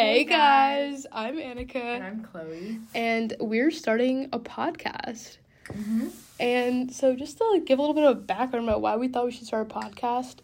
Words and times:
Hey 0.00 0.22
guys, 0.22 1.06
I'm 1.10 1.38
Annika. 1.38 1.74
And 1.74 2.04
I'm 2.04 2.22
Chloe. 2.22 2.78
and 2.94 3.34
we're 3.40 3.72
starting 3.72 4.28
a 4.32 4.38
podcast. 4.38 5.38
Mm-hmm. 5.66 6.06
And 6.38 6.92
so, 6.94 7.16
just 7.16 7.38
to 7.38 7.44
like, 7.48 7.64
give 7.64 7.80
a 7.80 7.82
little 7.82 7.96
bit 7.96 8.04
of 8.04 8.24
background 8.24 8.68
about 8.68 8.80
why 8.80 8.94
we 8.94 9.08
thought 9.08 9.24
we 9.24 9.32
should 9.32 9.48
start 9.48 9.68
a 9.68 9.74
podcast, 9.74 10.36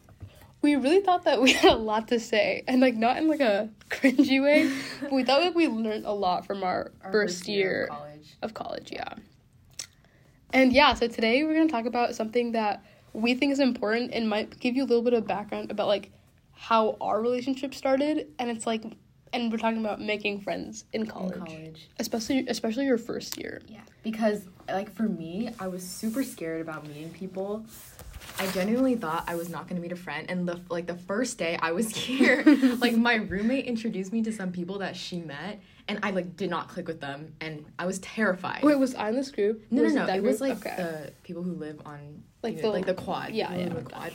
we 0.60 0.74
really 0.74 1.02
thought 1.02 1.22
that 1.26 1.40
we 1.40 1.52
had 1.52 1.72
a 1.72 1.76
lot 1.76 2.08
to 2.08 2.18
say, 2.18 2.64
and 2.66 2.80
like 2.80 2.96
not 2.96 3.16
in 3.16 3.28
like 3.28 3.38
a 3.38 3.70
cringy 3.90 4.42
way, 4.42 4.68
but 5.00 5.12
we 5.12 5.22
thought 5.22 5.40
like 5.40 5.54
we 5.54 5.68
learned 5.68 6.04
a 6.04 6.12
lot 6.12 6.44
from 6.44 6.64
our, 6.64 6.90
first, 7.12 7.46
year, 7.46 7.84
of 7.84 7.90
college. 7.90 8.36
of 8.42 8.54
college. 8.54 8.88
Yeah. 8.90 9.14
And 10.52 10.72
yeah, 10.72 10.94
so 10.94 11.06
today 11.06 11.44
we're 11.44 11.54
gonna 11.54 11.68
talk 11.68 11.86
about 11.86 12.16
something 12.16 12.50
that 12.52 12.84
we 13.12 13.34
think 13.34 13.52
is 13.52 13.60
important 13.60 14.10
and 14.14 14.28
might 14.28 14.58
give 14.58 14.74
you 14.74 14.82
a 14.82 14.88
little 14.88 15.04
bit 15.04 15.12
of 15.12 15.28
background 15.28 15.70
about 15.70 15.86
like 15.86 16.10
how 16.50 16.96
our 17.00 17.22
relationship 17.22 17.72
started, 17.72 18.26
and 18.40 18.50
it's 18.50 18.66
like, 18.66 18.82
and 19.34 19.50
we're 19.52 19.58
talking 19.58 19.80
about 19.80 20.00
making 20.00 20.40
friends 20.40 20.84
in 20.92 21.04
college, 21.06 21.34
In 21.36 21.44
college. 21.44 21.88
especially 21.98 22.46
especially 22.48 22.86
your 22.86 22.98
first 22.98 23.36
year. 23.38 23.60
Yeah. 23.68 23.80
Because, 24.02 24.46
like, 24.68 24.90
for 24.94 25.04
me, 25.04 25.50
I 25.58 25.66
was 25.68 25.82
super 25.82 26.22
scared 26.22 26.60
about 26.60 26.86
meeting 26.86 27.10
people. 27.10 27.64
I 28.38 28.46
genuinely 28.48 28.96
thought 28.96 29.24
I 29.26 29.36
was 29.36 29.48
not 29.48 29.68
gonna 29.68 29.80
meet 29.80 29.92
a 29.92 29.96
friend, 29.96 30.28
and 30.30 30.46
the 30.48 30.60
like 30.68 30.86
the 30.86 30.96
first 30.96 31.38
day 31.38 31.58
I 31.60 31.72
was 31.72 31.94
here, 32.06 32.42
like 32.78 32.96
my 32.96 33.14
roommate 33.16 33.66
introduced 33.66 34.12
me 34.12 34.22
to 34.22 34.32
some 34.32 34.50
people 34.52 34.78
that 34.78 34.96
she 34.96 35.20
met, 35.20 35.60
and 35.88 36.00
I 36.02 36.10
like 36.10 36.36
did 36.36 36.50
not 36.50 36.68
click 36.68 36.88
with 36.88 37.00
them, 37.00 37.34
and 37.40 37.64
I 37.78 37.86
was 37.86 37.98
terrified. 38.00 38.62
Wait, 38.62 38.76
was 38.78 38.94
I 38.94 39.10
in 39.10 39.14
this 39.16 39.30
group? 39.30 39.64
no, 39.70 39.78
no, 39.78 39.84
Was 39.84 39.94
no! 39.94 40.06
that 40.06 40.16
It 40.16 40.22
was 40.22 40.38
group? 40.40 40.50
like 40.64 40.76
the 40.76 41.12
people 41.22 41.42
who 41.42 41.52
live 41.52 41.80
on 41.86 42.22
Like 42.42 42.54
like 42.54 42.56
the- 42.56 42.62
the 42.62 42.68
like 42.70 42.86
the 42.86 42.94
quad. 42.94 43.32
yeah, 43.34 43.54
yeah, 43.54 43.68
the 43.68 43.82
quad. 43.82 44.12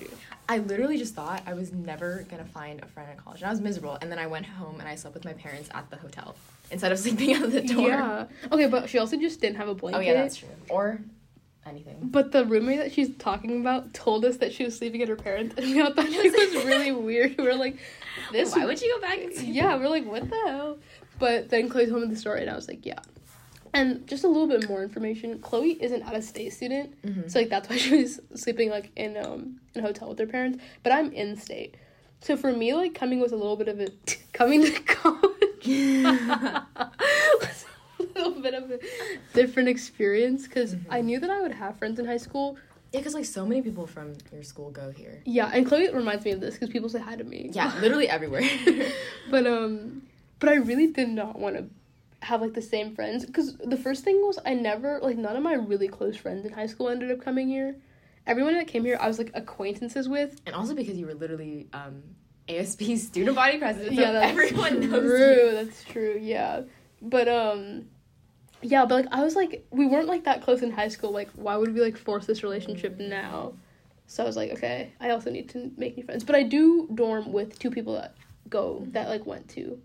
I 0.49 0.57
literally 0.57 0.98
just 0.98 1.13
thought 1.13 1.44
I 1.46 1.54
was 1.54 1.71
never 1.71 2.26
gonna 2.30 2.44
find 2.46 2.82
a 2.84 2.88
friend 2.88 3.10
in 3.12 3.18
college, 3.18 3.40
and 3.41 3.48
I 3.48 3.52
was 3.52 3.62
miserable. 3.62 3.98
And 4.02 4.12
then 4.12 4.20
I 4.20 4.27
went 4.27 4.46
home 4.48 4.80
and 4.80 4.90
I 4.90 4.96
slept 4.96 5.13
with 5.13 5.23
my 5.26 5.34
parents 5.34 5.70
at 5.73 5.90
the 5.91 5.96
hotel 5.96 6.35
instead 6.71 6.91
of 6.91 6.99
sleeping 7.05 7.34
at 7.34 7.52
the 7.52 7.62
door. 7.62 7.88
Yeah. 7.88 8.26
Okay, 8.51 8.68
but 8.68 8.90
she 8.90 8.98
also 8.98 9.16
just 9.18 9.40
didn't 9.40 9.57
have 9.57 9.68
a 9.70 9.76
blanket. 9.76 9.98
Oh 9.99 10.01
yeah, 10.01 10.13
that's 10.16 10.35
true. 10.38 10.49
Or 10.70 10.99
anything. 11.65 11.98
But 12.02 12.32
the 12.32 12.46
roommate 12.46 12.79
that 12.79 12.91
she's 12.93 13.15
talking 13.18 13.62
about 13.62 13.93
told 13.93 14.26
us 14.26 14.38
that 14.38 14.54
she 14.54 14.63
was 14.65 14.77
sleeping 14.77 15.02
at 15.02 15.07
her 15.10 15.15
parents, 15.15 15.55
and 15.57 15.66
we 15.68 15.82
all 15.82 15.93
thought 15.93 16.05
it 16.10 16.54
was 16.55 16.66
really 16.66 16.91
weird. 16.91 17.38
We 17.38 17.43
were 17.43 17.55
like, 17.55 17.77
"This." 18.32 18.55
Why 18.55 18.66
would 18.66 18.82
you 18.82 18.93
go 18.96 19.01
back? 19.01 19.20
Yeah, 19.43 19.76
we're 19.77 19.90
like, 19.90 20.05
"What 20.05 20.29
the 20.29 20.35
hell?" 20.48 20.77
But 21.20 21.49
then 21.49 21.70
Chloe 21.70 21.88
told 21.88 22.01
me 22.04 22.07
the 22.07 22.16
story, 22.16 22.41
and 22.41 22.49
I 22.49 22.55
was 22.55 22.68
like, 22.68 22.85
"Yeah." 22.85 22.99
And 23.71 24.07
just 24.07 24.24
a 24.24 24.27
little 24.27 24.48
bit 24.48 24.68
more 24.68 24.82
information. 24.82 25.38
Chloe 25.40 25.74
is 25.74 25.91
an 25.91 26.01
out 26.01 26.16
of 26.16 26.24
state 26.24 26.51
student, 26.54 26.99
Mhm. 27.04 27.29
so 27.29 27.40
like 27.40 27.49
that's 27.49 27.70
why 27.70 27.77
she 27.85 27.98
was 28.01 28.20
sleeping 28.35 28.70
like 28.71 28.90
in 28.96 29.16
um 29.18 29.60
in 29.76 29.84
a 29.84 29.88
hotel 29.88 30.10
with 30.10 30.18
her 30.20 30.26
parents. 30.26 30.57
But 30.82 30.91
I'm 30.94 31.12
in 31.13 31.35
state, 31.38 31.76
so 32.21 32.35
for 32.35 32.51
me 32.51 32.73
like 32.73 32.96
coming 32.96 33.20
was 33.20 33.32
a 33.32 33.35
little 33.35 33.55
bit 33.57 33.68
of 33.68 33.79
a 33.79 33.90
coming 34.34 34.63
to 34.63 34.71
college. 34.82 35.29
Little 38.20 38.41
bit 38.41 38.53
of 38.53 38.71
a 38.71 38.79
different 39.34 39.70
experience 39.70 40.48
because 40.48 40.75
I 40.89 41.01
knew 41.01 41.20
that 41.20 41.29
I 41.29 41.41
would 41.41 41.53
have 41.53 41.77
friends 41.77 41.99
in 41.99 42.05
high 42.05 42.17
school. 42.17 42.57
Yeah, 42.91 42.99
because 43.01 43.13
like 43.13 43.26
so 43.26 43.45
many 43.45 43.61
people 43.61 43.85
from 43.85 44.15
your 44.31 44.43
school 44.43 44.71
go 44.71 44.91
here. 44.91 45.21
Yeah, 45.26 45.51
and 45.53 45.65
Chloe 45.65 45.89
reminds 45.93 46.26
me 46.26 46.31
of 46.31 46.41
this 46.41 46.55
because 46.55 46.70
people 46.70 46.89
say 46.89 46.99
hi 46.99 47.15
to 47.15 47.23
me. 47.23 47.51
Yeah, 47.53 47.71
literally 47.81 48.09
everywhere. 48.09 48.41
but 49.31 49.45
um, 49.45 50.03
but 50.39 50.49
I 50.49 50.55
really 50.55 50.87
did 50.87 51.09
not 51.09 51.37
want 51.37 51.55
to 51.55 51.65
have 52.21 52.41
like 52.41 52.53
the 52.53 52.61
same 52.61 52.95
friends 52.95 53.26
because 53.26 53.55
the 53.57 53.77
first 53.77 54.03
thing 54.03 54.20
was 54.21 54.39
I 54.45 54.54
never 54.54 54.99
like 55.01 55.17
none 55.17 55.35
of 55.35 55.43
my 55.43 55.54
really 55.54 55.87
close 55.87 56.17
friends 56.17 56.45
in 56.45 56.51
high 56.51 56.65
school 56.65 56.89
ended 56.89 57.11
up 57.11 57.21
coming 57.23 57.48
here. 57.48 57.76
Everyone 58.27 58.54
that 58.55 58.67
came 58.67 58.83
here, 58.83 58.98
I 58.99 59.07
was 59.07 59.17
like 59.17 59.31
acquaintances 59.33 60.09
with. 60.09 60.41
and 60.45 60.55
also 60.55 60.76
because 60.76 60.98
you 60.98 61.05
were 61.05 61.13
literally 61.13 61.67
um 61.73 62.04
ASB 62.48 62.98
student 62.98 63.35
body 63.35 63.59
president, 63.59 63.93
yeah, 63.93 64.11
that's 64.11 64.31
everyone 64.31 64.79
knows 64.79 65.03
true. 65.03 65.35
you. 65.35 65.51
That's 65.51 65.83
true. 65.83 66.19
Yeah, 66.19 66.61
but 67.01 67.28
um, 67.28 67.85
yeah, 68.62 68.85
but 68.85 68.96
like 68.96 69.07
I 69.12 69.24
was 69.24 69.35
like 69.35 69.66
we 69.72 69.88
weren't 69.88 70.07
like 70.07 70.25
that 70.25 70.41
close 70.41 70.62
in 70.62 70.72
high 70.72 70.90
school. 70.90 71.12
Like 71.12 71.29
why 71.31 71.56
would 71.56 71.74
we 71.74 71.81
like 71.81 71.97
force 71.97 72.25
this 72.25 72.44
relationship 72.44 73.00
now? 73.00 73.53
So 74.07 74.23
I 74.23 74.25
was 74.25 74.35
like, 74.35 74.51
okay, 74.51 74.91
I 75.00 75.11
also 75.11 75.29
need 75.29 75.50
to 75.50 75.72
make 75.78 75.95
new 75.95 76.03
friends. 76.03 76.23
But 76.23 76.35
I 76.35 76.44
do 76.44 76.89
dorm 76.94 77.31
with 77.31 77.59
two 77.59 77.69
people 77.69 77.94
that 77.94 78.16
go 78.50 78.85
that 78.91 79.07
like 79.07 79.25
went 79.25 79.47
to 79.50 79.79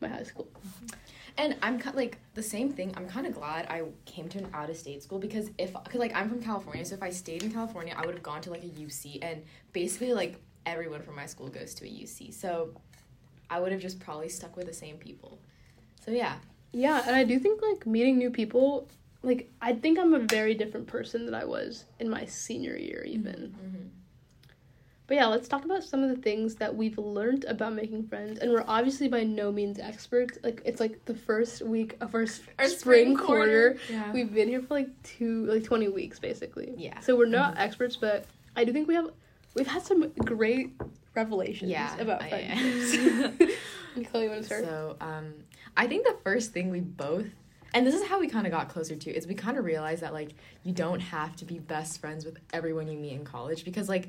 my 0.00 0.08
high 0.08 0.24
school. 0.24 0.48
Mm-hmm. 0.66 0.86
And 1.38 1.56
I'm 1.62 1.78
kind 1.78 1.94
like 1.94 2.18
the 2.34 2.42
same 2.42 2.72
thing. 2.72 2.92
I'm 2.96 3.08
kind 3.08 3.26
of 3.26 3.34
glad 3.34 3.66
I 3.70 3.84
came 4.04 4.28
to 4.30 4.38
an 4.38 4.48
out 4.52 4.68
of 4.68 4.76
state 4.76 5.04
school 5.04 5.20
because 5.20 5.50
if 5.56 5.72
because 5.72 6.00
like 6.00 6.14
I'm 6.14 6.28
from 6.28 6.42
California, 6.42 6.84
so 6.84 6.96
if 6.96 7.02
I 7.02 7.10
stayed 7.10 7.44
in 7.44 7.52
California, 7.52 7.94
I 7.96 8.04
would 8.04 8.16
have 8.16 8.24
gone 8.24 8.40
to 8.42 8.50
like 8.50 8.64
a 8.64 8.66
UC, 8.66 9.20
and 9.22 9.44
basically 9.72 10.12
like 10.12 10.40
everyone 10.66 11.00
from 11.00 11.14
my 11.14 11.26
school 11.26 11.48
goes 11.48 11.74
to 11.74 11.84
a 11.84 11.88
UC, 11.88 12.34
so 12.34 12.74
I 13.48 13.60
would 13.60 13.70
have 13.70 13.80
just 13.80 14.00
probably 14.00 14.28
stuck 14.28 14.56
with 14.56 14.66
the 14.66 14.74
same 14.74 14.96
people. 14.96 15.38
So 16.04 16.10
yeah, 16.10 16.34
Yeah, 16.72 17.02
and 17.06 17.16
I 17.16 17.24
do 17.24 17.38
think 17.38 17.60
like 17.62 17.86
meeting 17.86 18.18
new 18.18 18.30
people, 18.30 18.88
like 19.22 19.50
I 19.60 19.72
think 19.72 19.98
I'm 19.98 20.14
a 20.14 20.20
very 20.20 20.54
different 20.54 20.86
person 20.86 21.24
than 21.24 21.34
I 21.34 21.44
was 21.44 21.84
in 21.98 22.08
my 22.10 22.24
senior 22.26 22.76
year 22.76 23.04
even. 23.04 23.54
Mhm. 23.58 23.88
But 25.06 25.14
yeah, 25.14 25.26
let's 25.26 25.48
talk 25.48 25.64
about 25.64 25.82
some 25.82 26.02
of 26.04 26.10
the 26.14 26.20
things 26.22 26.56
that 26.56 26.76
we've 26.76 26.98
learned 26.98 27.46
about 27.46 27.72
making 27.72 28.06
friends. 28.08 28.40
And 28.40 28.52
we're 28.52 28.64
obviously 28.68 29.08
by 29.08 29.24
no 29.24 29.50
means 29.50 29.78
experts. 29.78 30.36
Like 30.44 30.60
it's 30.66 30.80
like 30.80 31.02
the 31.06 31.14
first 31.14 31.62
week 31.62 31.96
of 32.02 32.14
our, 32.14 32.24
s- 32.24 32.42
Our 32.58 32.68
spring, 32.68 33.16
quarter. 33.16 33.78
Yeah. 33.90 34.12
We've 34.12 34.32
been 34.32 34.48
here 34.48 34.60
for 34.60 34.74
like 34.74 34.90
two 35.02 35.46
like 35.46 35.64
20 35.64 35.88
weeks 35.88 36.18
basically. 36.18 36.74
Yeah. 36.76 37.00
So 37.00 37.16
we're 37.16 37.24
not 37.24 37.56
experts, 37.56 37.96
but 37.96 38.26
I 38.54 38.64
do 38.64 38.72
think 38.74 38.86
we 38.86 38.94
have 38.94 39.10
we've 39.54 39.66
had 39.66 39.82
some 39.82 40.10
great 40.10 40.72
revelations 41.14 41.70
Yeah, 41.70 41.96
about 41.98 42.22
I- 42.22 42.28
friendships. 42.28 43.54
and 43.98 44.10
Chloe, 44.10 44.24
you 44.24 44.30
want 44.30 44.42
to 44.42 44.46
start? 44.46 44.64
So, 44.64 44.96
um, 45.00 45.34
I 45.76 45.86
think 45.86 46.06
the 46.06 46.16
first 46.24 46.52
thing 46.52 46.70
we 46.70 46.80
both, 46.80 47.26
and 47.74 47.86
this 47.86 47.94
is 47.94 48.04
how 48.06 48.18
we 48.18 48.28
kind 48.28 48.46
of 48.46 48.52
got 48.52 48.68
closer 48.68 48.96
to, 48.96 49.10
is 49.10 49.26
we 49.26 49.34
kind 49.34 49.58
of 49.58 49.64
realized 49.64 50.02
that 50.02 50.12
like 50.12 50.30
you 50.64 50.72
don't 50.72 51.00
have 51.00 51.36
to 51.36 51.44
be 51.44 51.58
best 51.58 52.00
friends 52.00 52.24
with 52.24 52.38
everyone 52.52 52.88
you 52.88 52.98
meet 52.98 53.12
in 53.12 53.24
college 53.24 53.64
because 53.64 53.88
like 53.88 54.08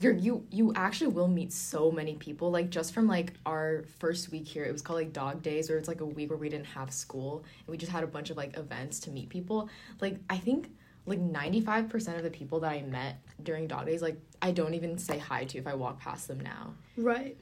you're 0.00 0.12
you 0.12 0.46
you 0.50 0.72
actually 0.76 1.08
will 1.08 1.26
meet 1.26 1.52
so 1.52 1.90
many 1.90 2.14
people 2.14 2.50
like 2.52 2.70
just 2.70 2.94
from 2.94 3.08
like 3.08 3.32
our 3.46 3.84
first 3.98 4.30
week 4.30 4.46
here 4.46 4.64
it 4.64 4.70
was 4.70 4.80
called 4.80 4.98
like 4.98 5.12
dog 5.12 5.42
days 5.42 5.70
or 5.70 5.76
it's 5.78 5.88
like 5.88 6.00
a 6.00 6.06
week 6.06 6.30
where 6.30 6.38
we 6.38 6.48
didn't 6.48 6.66
have 6.66 6.92
school 6.92 7.42
and 7.58 7.68
we 7.68 7.76
just 7.76 7.90
had 7.90 8.04
a 8.04 8.06
bunch 8.06 8.30
of 8.30 8.36
like 8.36 8.56
events 8.56 9.00
to 9.00 9.10
meet 9.10 9.28
people 9.28 9.68
like 10.00 10.16
i 10.30 10.36
think 10.38 10.70
like 11.06 11.18
95% 11.18 12.16
of 12.16 12.22
the 12.22 12.30
people 12.30 12.60
that 12.60 12.70
i 12.70 12.82
met 12.82 13.18
during 13.42 13.66
dog 13.66 13.86
days 13.86 14.00
like 14.00 14.20
i 14.40 14.52
don't 14.52 14.74
even 14.74 14.98
say 14.98 15.18
hi 15.18 15.44
to 15.44 15.58
if 15.58 15.66
i 15.66 15.74
walk 15.74 15.98
past 15.98 16.28
them 16.28 16.38
now 16.38 16.72
Right. 16.96 17.36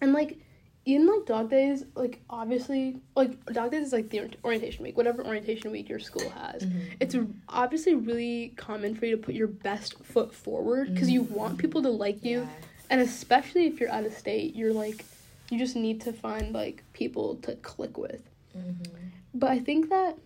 And 0.00 0.12
like 0.12 0.38
in 0.86 1.04
like 1.04 1.26
dog 1.26 1.50
days, 1.50 1.84
like 1.96 2.22
obviously 2.30 3.00
like 3.16 3.44
dog 3.46 3.72
days 3.72 3.88
is 3.88 3.92
like 3.92 4.08
the 4.08 4.30
orientation 4.44 4.84
week, 4.84 4.96
whatever 4.96 5.26
orientation 5.26 5.72
week 5.72 5.88
your 5.88 5.98
school 5.98 6.30
has. 6.30 6.62
Mm-hmm. 6.62 6.78
It's 7.00 7.16
obviously 7.48 7.96
really 7.96 8.54
common 8.56 8.94
for 8.94 9.04
you 9.04 9.16
to 9.16 9.20
put 9.20 9.34
your 9.34 9.48
best 9.48 10.02
foot 10.04 10.32
forward 10.32 10.94
because 10.94 11.10
you 11.10 11.22
want 11.22 11.54
mm-hmm. 11.54 11.60
people 11.60 11.82
to 11.82 11.90
like 11.90 12.24
you, 12.24 12.42
Yeah. 12.42 12.48
and 12.88 13.00
especially 13.00 13.66
if 13.66 13.80
you're 13.80 13.90
out 13.90 14.04
of 14.04 14.14
state, 14.14 14.54
you're 14.54 14.72
like 14.72 15.04
you 15.50 15.58
just 15.58 15.76
need 15.76 16.00
to 16.02 16.12
find 16.12 16.52
like 16.52 16.84
people 16.92 17.34
to 17.42 17.56
click 17.56 17.98
with. 17.98 18.22
Mm-hmm. 18.56 19.08
But 19.34 19.50
I 19.50 19.58
think 19.58 19.90
that, 19.90 20.16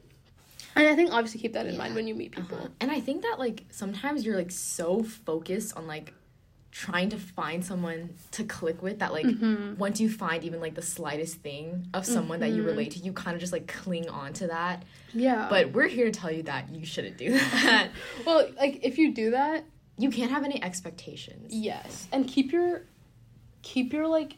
and 0.77 0.89
I 0.89 0.95
think 0.95 1.11
obviously 1.11 1.41
keep 1.41 1.55
that 1.55 1.67
in 1.67 1.77
mind 1.77 1.95
when 1.95 2.07
you 2.07 2.15
meet 2.15 2.33
people. 2.33 2.59
Uh-huh. 2.59 2.69
And 2.81 2.91
I 2.91 3.01
think 3.01 3.23
that 3.23 3.39
like 3.39 3.65
sometimes 3.71 4.27
you're 4.27 4.37
like 4.37 4.51
so 4.51 5.03
focused 5.03 5.75
on 5.77 5.87
like 5.87 6.13
trying 6.73 7.09
to 7.09 7.17
find 7.19 7.65
someone 7.65 8.11
to 8.31 8.45
click 8.45 8.81
with 8.83 9.01
that 9.01 9.13
like 9.13 9.27
Mm-hmm. 9.27 9.77
once 9.77 10.01
you 10.01 10.09
find 10.09 10.45
even 10.45 10.61
like 10.61 10.75
the 10.75 10.83
slightest 10.83 11.39
thing 11.39 11.89
of 11.93 12.07
someone 12.07 12.41
that 12.41 12.51
you 12.53 12.63
Mhm. 12.63 12.67
relate 12.67 12.91
to, 12.93 13.01
you 13.01 13.13
kind 13.13 13.35
of 13.35 13.41
just 13.41 13.53
like 13.53 13.67
cling 13.67 14.09
on 14.09 14.33
to 14.35 14.47
that. 14.47 14.85
Yeah. 15.13 15.49
But 15.51 15.73
we're 15.73 15.89
here 15.89 16.05
to 16.07 16.13
tell 16.13 16.31
you 16.31 16.45
that 16.45 16.73
you 16.75 16.87
shouldn't 16.87 17.17
do 17.19 17.31
that. 17.39 17.89
well, 18.25 18.49
like 18.57 18.81
if 18.85 18.99
you 18.99 19.13
do 19.13 19.33
that, 19.33 19.65
you 19.99 20.11
can't 20.11 20.31
have 20.31 20.45
any 20.45 20.63
expectations. 20.63 21.53
Yes, 21.53 22.07
and 22.13 22.27
keep 22.29 22.53
your 22.53 22.83
keep 23.63 23.93
your 23.93 24.07
like 24.07 24.37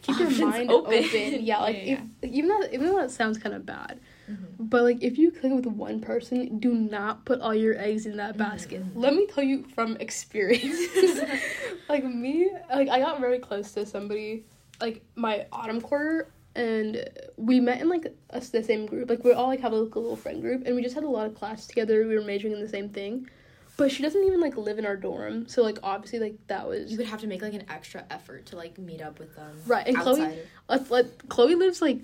keep 0.00 0.14
Options 0.14 0.38
your 0.38 0.48
mind 0.48 0.70
open. 0.70 0.94
open. 1.04 1.44
Yeah, 1.44 1.58
like 1.68 1.76
Yeah, 1.84 2.00
If, 2.22 2.30
even 2.32 2.48
though 2.50 2.62
even 2.72 2.86
though 2.86 2.96
that 3.00 3.10
sounds 3.10 3.36
kind 3.36 3.54
of 3.54 3.66
bad, 3.66 3.98
Mhm. 4.28 4.36
but 4.58 4.82
like 4.82 5.02
if 5.02 5.16
you 5.18 5.30
click 5.30 5.52
with 5.52 5.66
one 5.66 6.00
person, 6.00 6.58
do 6.58 6.74
not 6.74 7.24
put 7.24 7.40
all 7.40 7.54
your 7.54 7.78
eggs 7.78 8.06
in 8.06 8.16
that 8.18 8.36
basket. 8.36 8.82
Mhm. 8.84 8.90
Let 8.94 9.14
me 9.14 9.26
tell 9.26 9.44
you 9.44 9.64
from 9.74 9.96
experience. 9.98 10.78
like 11.88 12.04
me, 12.04 12.50
like 12.70 12.88
I 12.88 13.00
got 13.00 13.20
very 13.20 13.38
close 13.38 13.72
to 13.72 13.86
somebody, 13.86 14.44
like 14.80 15.02
my 15.14 15.46
autumn 15.52 15.80
quarter. 15.80 16.28
And 16.54 17.08
we 17.36 17.60
met 17.60 17.80
in 17.80 17.88
like 17.88 18.06
a, 18.30 18.40
the 18.40 18.62
same 18.64 18.84
group. 18.86 19.08
Like 19.08 19.22
we 19.22 19.32
all 19.32 19.46
like 19.46 19.60
have 19.60 19.72
like, 19.72 19.94
a 19.94 19.98
little 19.98 20.16
friend 20.16 20.40
group, 20.42 20.66
and 20.66 20.74
we 20.74 20.82
just 20.82 20.94
had 20.94 21.04
a 21.04 21.08
lot 21.08 21.26
of 21.26 21.34
class 21.36 21.66
together. 21.68 22.04
We 22.06 22.16
were 22.16 22.24
majoring 22.24 22.52
in 22.52 22.60
the 22.60 22.68
same 22.68 22.88
thing, 22.88 23.28
but 23.76 23.92
she 23.92 24.02
doesn't 24.02 24.24
even 24.24 24.40
like 24.40 24.56
live 24.56 24.78
in 24.78 24.84
our 24.84 24.96
dorm. 24.96 25.46
So 25.46 25.62
like 25.62 25.78
obviously 25.84 26.18
like 26.18 26.34
that 26.48 26.66
was 26.66 26.90
You 26.90 26.98
would 26.98 27.06
have 27.06 27.20
to 27.20 27.28
make 27.28 27.42
like 27.42 27.54
an 27.54 27.64
extra 27.70 28.04
effort 28.10 28.46
to 28.46 28.56
like 28.56 28.76
meet 28.76 29.00
up 29.00 29.20
with 29.20 29.36
them. 29.36 29.56
Right, 29.66 29.86
and 29.86 29.96
Chloe- 29.96 30.20
outside 30.22 30.38
of- 30.68 30.90
Let, 30.90 30.90
let 30.90 31.28
Chloe 31.28 31.54
lives 31.54 31.80
like 31.80 32.00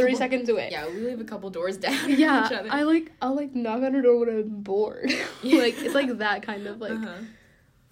thirty 0.00 0.12
Couple- 0.12 0.24
seconds 0.26 0.48
away. 0.48 0.68
Yeah, 0.72 0.86
we 0.88 1.00
live 1.00 1.20
a 1.20 1.24
couple 1.24 1.50
doors 1.50 1.76
down. 1.76 1.94
from 1.98 2.10
Yeah, 2.12 2.46
each 2.46 2.52
other. 2.52 2.68
I 2.72 2.82
like 2.82 3.12
I'll 3.22 3.34
like 3.36 3.54
knock 3.54 3.82
on 3.82 3.94
her 3.94 4.02
door 4.02 4.18
when 4.20 4.28
I'm 4.30 4.62
bored. 4.62 5.12
Yeah. 5.42 5.58
like 5.60 5.74
it's 5.82 5.94
like 5.94 6.18
that 6.18 6.42
kind 6.42 6.66
of 6.66 6.80
like 6.80 6.92
Uh-huh. 6.92 7.18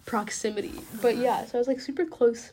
proximity. 0.06 0.72
But 1.02 1.16
yeah, 1.16 1.44
so 1.44 1.58
I 1.58 1.60
was 1.60 1.68
like 1.68 1.80
super 1.80 2.04
close 2.04 2.52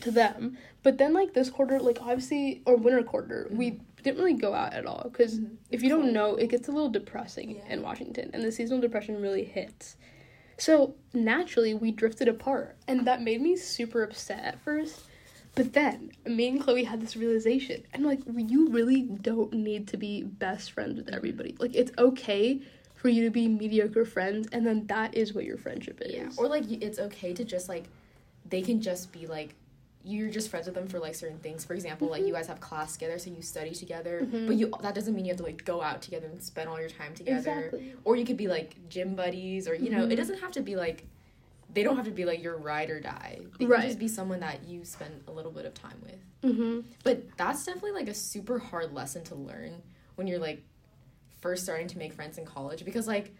to 0.00 0.10
them. 0.10 0.56
But 0.82 0.98
then 0.98 1.12
like 1.12 1.34
this 1.34 1.50
quarter, 1.50 1.78
like 1.78 1.98
obviously 2.00 2.62
or 2.64 2.76
winter 2.76 3.02
quarter, 3.02 3.48
we 3.50 3.72
Mm-hmm. 3.72 4.02
didn't 4.04 4.18
really 4.18 4.34
go 4.34 4.54
out 4.54 4.72
at 4.72 4.86
all 4.86 5.02
because 5.12 5.38
Mhm. 5.38 5.56
if 5.70 5.82
you 5.82 5.88
don't 5.90 6.12
know, 6.12 6.36
it 6.36 6.48
gets 6.48 6.68
a 6.68 6.72
little 6.72 6.88
depressing 6.88 7.56
Yeah. 7.56 7.72
in 7.74 7.82
Washington, 7.82 8.30
and 8.32 8.42
the 8.42 8.50
seasonal 8.50 8.80
depression 8.80 9.20
really 9.20 9.44
hits. 9.44 9.96
So 10.56 10.94
naturally, 11.12 11.74
we 11.74 11.90
drifted 11.90 12.28
apart, 12.28 12.76
and 12.88 13.06
that 13.06 13.20
made 13.22 13.40
me 13.42 13.56
super 13.56 14.02
upset 14.02 14.42
at 14.44 14.60
first. 14.60 15.00
But 15.62 15.72
then 15.74 16.12
me 16.26 16.48
and 16.48 16.60
Chloe 16.60 16.84
had 16.84 17.00
this 17.00 17.16
realization, 17.16 17.82
and 17.92 18.04
like 18.06 18.20
you 18.26 18.68
really 18.70 19.02
don't 19.02 19.52
need 19.52 19.88
to 19.88 19.96
be 19.96 20.22
best 20.22 20.72
friends 20.72 20.96
with 20.96 21.12
everybody. 21.14 21.54
Like 21.58 21.74
it's 21.74 21.92
okay 21.98 22.60
for 22.94 23.08
you 23.08 23.24
to 23.24 23.30
be 23.30 23.46
mediocre 23.48 24.04
friends, 24.04 24.48
and 24.52 24.66
then 24.66 24.86
that 24.86 25.14
is 25.14 25.34
what 25.34 25.44
your 25.44 25.58
friendship 25.58 26.00
is. 26.02 26.14
Yeah. 26.14 26.28
Or 26.38 26.48
like 26.48 26.64
it's 26.70 26.98
okay 26.98 27.32
to 27.34 27.44
just 27.44 27.68
like 27.68 27.84
they 28.48 28.62
can 28.62 28.80
just 28.80 29.12
be 29.12 29.26
like 29.26 29.54
you're 30.02 30.30
just 30.30 30.48
friends 30.48 30.64
with 30.64 30.74
them 30.74 30.88
for 30.88 30.98
like 30.98 31.14
certain 31.14 31.38
things. 31.40 31.62
For 31.62 31.74
example, 31.74 32.08
like 32.08 32.24
you 32.24 32.32
guys 32.32 32.46
have 32.46 32.58
class 32.60 32.94
together, 32.94 33.18
so 33.18 33.28
you 33.30 33.42
study 33.42 33.72
together. 33.74 34.22
Mhm. 34.22 34.46
But 34.46 34.56
you 34.56 34.70
that 34.80 34.94
doesn't 34.94 35.14
mean 35.14 35.26
you 35.26 35.32
have 35.32 35.38
to 35.38 35.42
like 35.44 35.64
go 35.66 35.82
out 35.82 36.00
together 36.00 36.26
and 36.26 36.42
spend 36.42 36.70
all 36.70 36.80
your 36.80 36.88
time 36.88 37.12
together. 37.14 37.38
exactly. 37.38 37.94
Or 38.04 38.16
you 38.16 38.24
could 38.24 38.38
be 38.38 38.48
like 38.48 38.76
gym 38.88 39.14
buddies, 39.14 39.68
or 39.68 39.74
you 39.74 39.90
know, 39.90 40.06
Mhm. 40.06 40.12
it 40.12 40.16
doesn't 40.16 40.38
have 40.40 40.52
to 40.52 40.62
be 40.62 40.74
like 40.74 41.04
they 41.72 41.82
don't 41.82 41.96
have 41.96 42.04
to 42.06 42.10
be 42.10 42.24
like 42.24 42.42
your 42.42 42.56
ride 42.56 42.90
or 42.90 43.00
die. 43.00 43.38
They 43.58 43.66
Right. 43.66 43.80
can 43.80 43.88
just 43.88 43.98
be 43.98 44.08
someone 44.08 44.40
that 44.40 44.64
you 44.66 44.84
spend 44.84 45.22
a 45.28 45.30
little 45.32 45.52
bit 45.52 45.64
of 45.66 45.74
time 45.74 46.00
with. 46.02 46.52
Mm-hmm. 46.52 46.80
But 47.04 47.36
that's 47.36 47.64
definitely 47.64 47.92
like 47.92 48.08
a 48.08 48.14
super 48.14 48.58
hard 48.58 48.92
lesson 48.94 49.22
to 49.24 49.34
learn 49.34 49.82
when 50.16 50.26
you're 50.26 50.38
like 50.38 50.62
first 51.40 51.62
starting 51.64 51.86
to 51.88 51.98
make 51.98 52.12
friends 52.12 52.36
in 52.38 52.44
college 52.44 52.84
because 52.84 53.06
like 53.06 53.32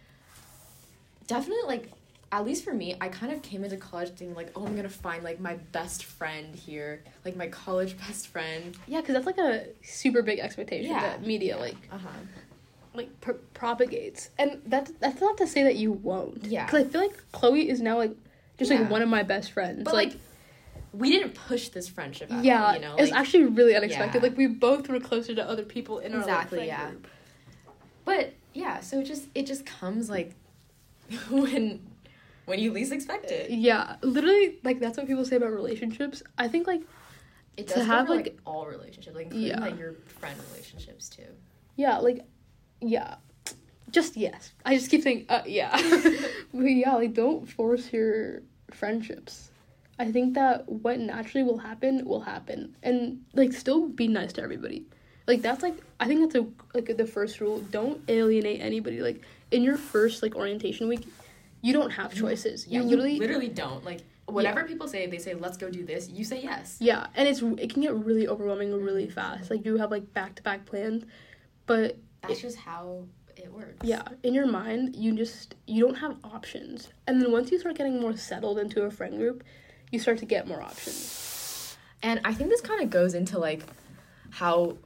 definitely 1.27 1.63
like 1.67 1.91
at 2.33 2.45
least 2.45 2.63
for 2.63 2.73
me, 2.73 2.97
I 3.01 3.09
kind 3.09 3.33
of 3.33 3.43
came 3.43 3.65
into 3.65 3.77
college 3.77 4.11
thinking 4.11 4.37
like, 4.37 4.53
oh, 4.55 4.65
I'm 4.65 4.77
gonna 4.77 4.89
find 4.89 5.25
like 5.25 5.41
my 5.41 5.55
best 5.73 6.05
friend 6.05 6.55
here, 6.55 7.03
like 7.25 7.35
my 7.35 7.49
college 7.49 7.99
best 8.07 8.29
friend. 8.29 8.77
Yeah, 8.87 9.01
because 9.01 9.15
that's 9.15 9.27
like 9.27 9.39
a 9.39 9.67
super 9.83 10.23
big 10.23 10.39
expectation 10.39 10.93
Yeah. 10.93 11.01
that 11.01 11.27
media 11.27 11.57
like 11.59 11.77
Uh 11.91 11.99
huh. 11.99 12.09
Like 12.95 13.21
pr- 13.21 13.33
propagates, 13.55 14.31
and 14.39 14.61
that's 14.67 14.91
that's 15.01 15.21
not 15.21 15.37
to 15.39 15.47
say 15.47 15.63
that 15.63 15.77
you 15.77 15.93
won't. 15.93 16.45
Yeah. 16.47 16.67
because 16.67 16.87
I 16.87 16.89
feel 16.89 17.01
like 17.01 17.33
Chloe 17.33 17.69
is 17.69 17.81
now 17.81 17.99
like 17.99 18.15
just 18.59 18.71
Yeah. 18.71 18.81
like 18.81 18.91
one 18.91 19.03
of 19.03 19.09
my 19.09 19.23
best 19.23 19.53
friends. 19.53 19.85
But 19.85 19.95
like, 19.95 20.13
we 20.93 21.11
didn't 21.11 21.35
push 21.35 21.69
this 21.69 21.89
friendship. 21.89 22.33
At 22.33 22.45
yeah, 22.45 22.75
you 22.75 22.81
know, 22.81 22.97
it's 22.99 23.13
actually 23.13 23.45
really 23.45 23.77
unexpected. 23.77 24.23
Yeah. 24.23 24.29
Like 24.29 24.37
we 24.37 24.47
both 24.49 24.89
were 24.89 24.99
closer 25.01 25.35
to 25.35 25.49
other 25.49 25.63
people 25.63 25.99
in 26.01 26.13
our 26.15 26.21
Exactly, 26.21 26.59
like, 26.61 26.69
yeah. 26.69 26.89
group. 26.91 27.07
but 28.05 28.33
yeah. 28.55 28.81
So 28.81 29.01
it 29.01 29.05
just 29.05 29.29
it 29.35 29.47
just 29.47 29.65
comes 29.67 30.11
like 30.11 30.35
when 31.31 31.81
when 32.47 32.59
you 32.59 32.73
least 32.73 32.93
expect 32.93 33.31
it. 33.31 33.51
Uh, 33.51 33.55
yeah, 33.55 33.97
literally, 34.03 34.59
like 34.65 34.81
that's 34.81 34.97
what 34.99 35.07
people 35.07 35.25
say 35.25 35.37
about 35.37 35.53
relationships. 35.53 36.23
I 36.37 36.49
think 36.49 36.67
like 36.67 36.83
It 37.57 37.69
To 37.69 37.75
does 37.75 37.87
have, 37.87 37.99
have 38.01 38.09
like, 38.09 38.25
like- 38.27 38.39
all 38.45 38.67
relationships, 38.67 39.15
like 39.15 39.27
including 39.27 39.49
Yeah. 39.49 39.61
like 39.61 39.79
your 39.79 39.95
friend 40.19 40.37
relationships 40.51 41.09
too. 41.09 41.27
yeah, 41.77 41.99
like 41.99 42.25
yeah, 42.81 43.17
just 43.91 44.17
yes. 44.17 44.53
I 44.65 44.77
just 44.77 44.91
keep 44.91 45.03
saying 45.03 45.27
uh 45.29 45.43
yeah, 45.47 45.71
but 46.55 46.65
yeah, 46.65 46.95
like 46.95 47.15
don't 47.15 47.47
force 47.47 47.93
your 47.93 48.43
friendships. 48.71 49.51
I 49.99 50.11
think 50.11 50.35
that 50.35 50.67
what 50.67 50.99
naturally 50.99 51.45
will 51.45 51.59
happen 51.59 52.05
will 52.07 52.23
happen, 52.23 52.77
and 52.83 53.21
like 53.35 53.53
still 53.53 53.89
be 53.89 54.09
nice 54.09 54.33
to 54.35 54.43
everybody. 54.43 54.87
Like 55.27 55.43
that's 55.43 55.63
like 55.63 55.77
I 56.01 56.07
think 56.07 56.21
that's 56.21 56.35
a 56.35 56.47
like 56.75 56.97
the 56.97 57.07
first 57.07 57.41
rule. 57.41 57.61
Don't 57.71 58.01
alienate 58.09 58.61
anybody. 58.61 59.01
Like 59.01 59.23
in 59.51 59.63
your 59.63 59.77
first 59.77 60.23
like 60.23 60.35
orientation 60.35 60.89
week, 60.89 61.07
you 61.63 61.73
don't 61.73 61.91
have 61.91 62.15
choices. 62.15 62.67
Yeah, 62.67 62.81
you 62.81 62.87
literally 62.87 63.19
literally 63.19 63.49
don't 63.49 63.85
like 63.85 64.01
whatever 64.27 64.65
people 64.65 64.89
say. 64.89 65.07
They 65.07 65.19
say 65.19 65.35
let's 65.35 65.57
go 65.57 65.71
do 65.71 65.85
this. 65.85 66.09
You 66.09 66.25
say 66.25 66.43
yes. 66.43 66.79
Yeah, 66.81 67.07
and 67.15 67.29
it's 67.29 67.43
it 67.43 67.73
can 67.73 67.83
get 67.83 67.95
really 67.95 68.27
overwhelming 68.27 68.73
really 68.83 69.09
fast. 69.09 69.51
Like 69.51 69.65
you 69.65 69.77
have 69.77 69.91
like 69.91 70.13
back 70.13 70.35
to 70.37 70.43
back 70.43 70.67
plans, 70.67 71.05
but 71.67 71.99
That's 72.23 72.41
just 72.41 72.59
how 72.59 73.05
it 73.37 73.53
works. 73.53 73.77
yeah, 73.83 74.03
in 74.23 74.35
your 74.35 74.47
mind 74.47 74.97
you 74.97 75.17
just 75.17 75.55
you 75.67 75.85
don't 75.85 75.97
have 75.97 76.17
options. 76.25 76.89
And 77.07 77.21
then 77.21 77.33
once 77.33 77.51
you 77.51 77.59
start 77.59 77.77
getting 77.77 78.01
more 78.01 78.17
settled 78.17 78.59
into 78.59 78.83
a 78.83 78.91
friend 78.91 79.17
group, 79.17 79.45
you 79.91 79.99
start 79.99 80.19
to 80.19 80.27
get 80.27 80.47
more 80.47 80.63
options. 80.63 81.77
And 82.03 82.21
I 82.25 82.35
think 82.35 82.51
this 82.51 82.61
kind 82.61 82.83
of 82.83 82.91
goes 82.91 83.15
into 83.15 83.39
like 83.39 83.63
how 84.31 84.77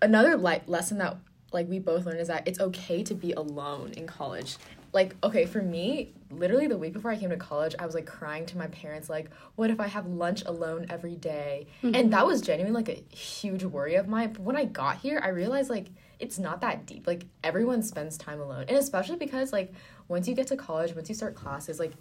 another 0.00 0.36
like 0.36 0.68
lesson 0.68 0.98
that 0.98 1.16
like 1.52 1.68
we 1.68 1.78
both 1.78 2.06
learned 2.06 2.20
is 2.20 2.28
that 2.28 2.46
it's 2.48 2.60
okay 2.60 3.02
to 3.04 3.14
be 3.14 3.32
alone 3.32 3.92
in 3.96 4.06
college. 4.06 4.56
Like 4.92 5.16
okay, 5.24 5.46
for 5.46 5.62
me, 5.62 6.12
literally 6.30 6.66
the 6.66 6.76
week 6.76 6.92
before 6.92 7.10
I 7.10 7.16
came 7.16 7.30
to 7.30 7.36
college, 7.36 7.74
I 7.78 7.86
was 7.86 7.94
like 7.94 8.06
crying 8.06 8.46
to 8.46 8.58
my 8.58 8.66
parents 8.68 9.08
like, 9.08 9.30
what 9.56 9.70
if 9.70 9.80
I 9.80 9.86
have 9.86 10.06
lunch 10.06 10.42
alone 10.44 10.86
every 10.90 11.16
day? 11.16 11.66
And 11.82 11.94
mm-hmm. 11.94 12.10
that 12.10 12.26
was 12.26 12.40
genuinely 12.40 12.82
like 12.82 12.88
a 12.88 13.14
huge 13.14 13.64
worry 13.64 13.94
of 13.94 14.08
mine. 14.08 14.32
But 14.34 14.42
when 14.42 14.56
I 14.56 14.64
got 14.64 14.98
here, 14.98 15.20
I 15.22 15.28
realized 15.28 15.70
like 15.70 15.86
it's 16.22 16.38
not 16.38 16.60
that 16.60 16.86
deep. 16.86 17.06
Like 17.06 17.26
everyone 17.42 17.82
spends 17.82 18.16
time 18.16 18.40
alone. 18.40 18.64
And 18.68 18.78
especially 18.78 19.16
because 19.16 19.52
like 19.52 19.74
once 20.08 20.28
you 20.28 20.34
get 20.34 20.46
to 20.46 20.56
college, 20.56 20.94
once 20.94 21.08
you 21.08 21.14
start 21.14 21.34
classes, 21.34 21.80
like 21.80 21.92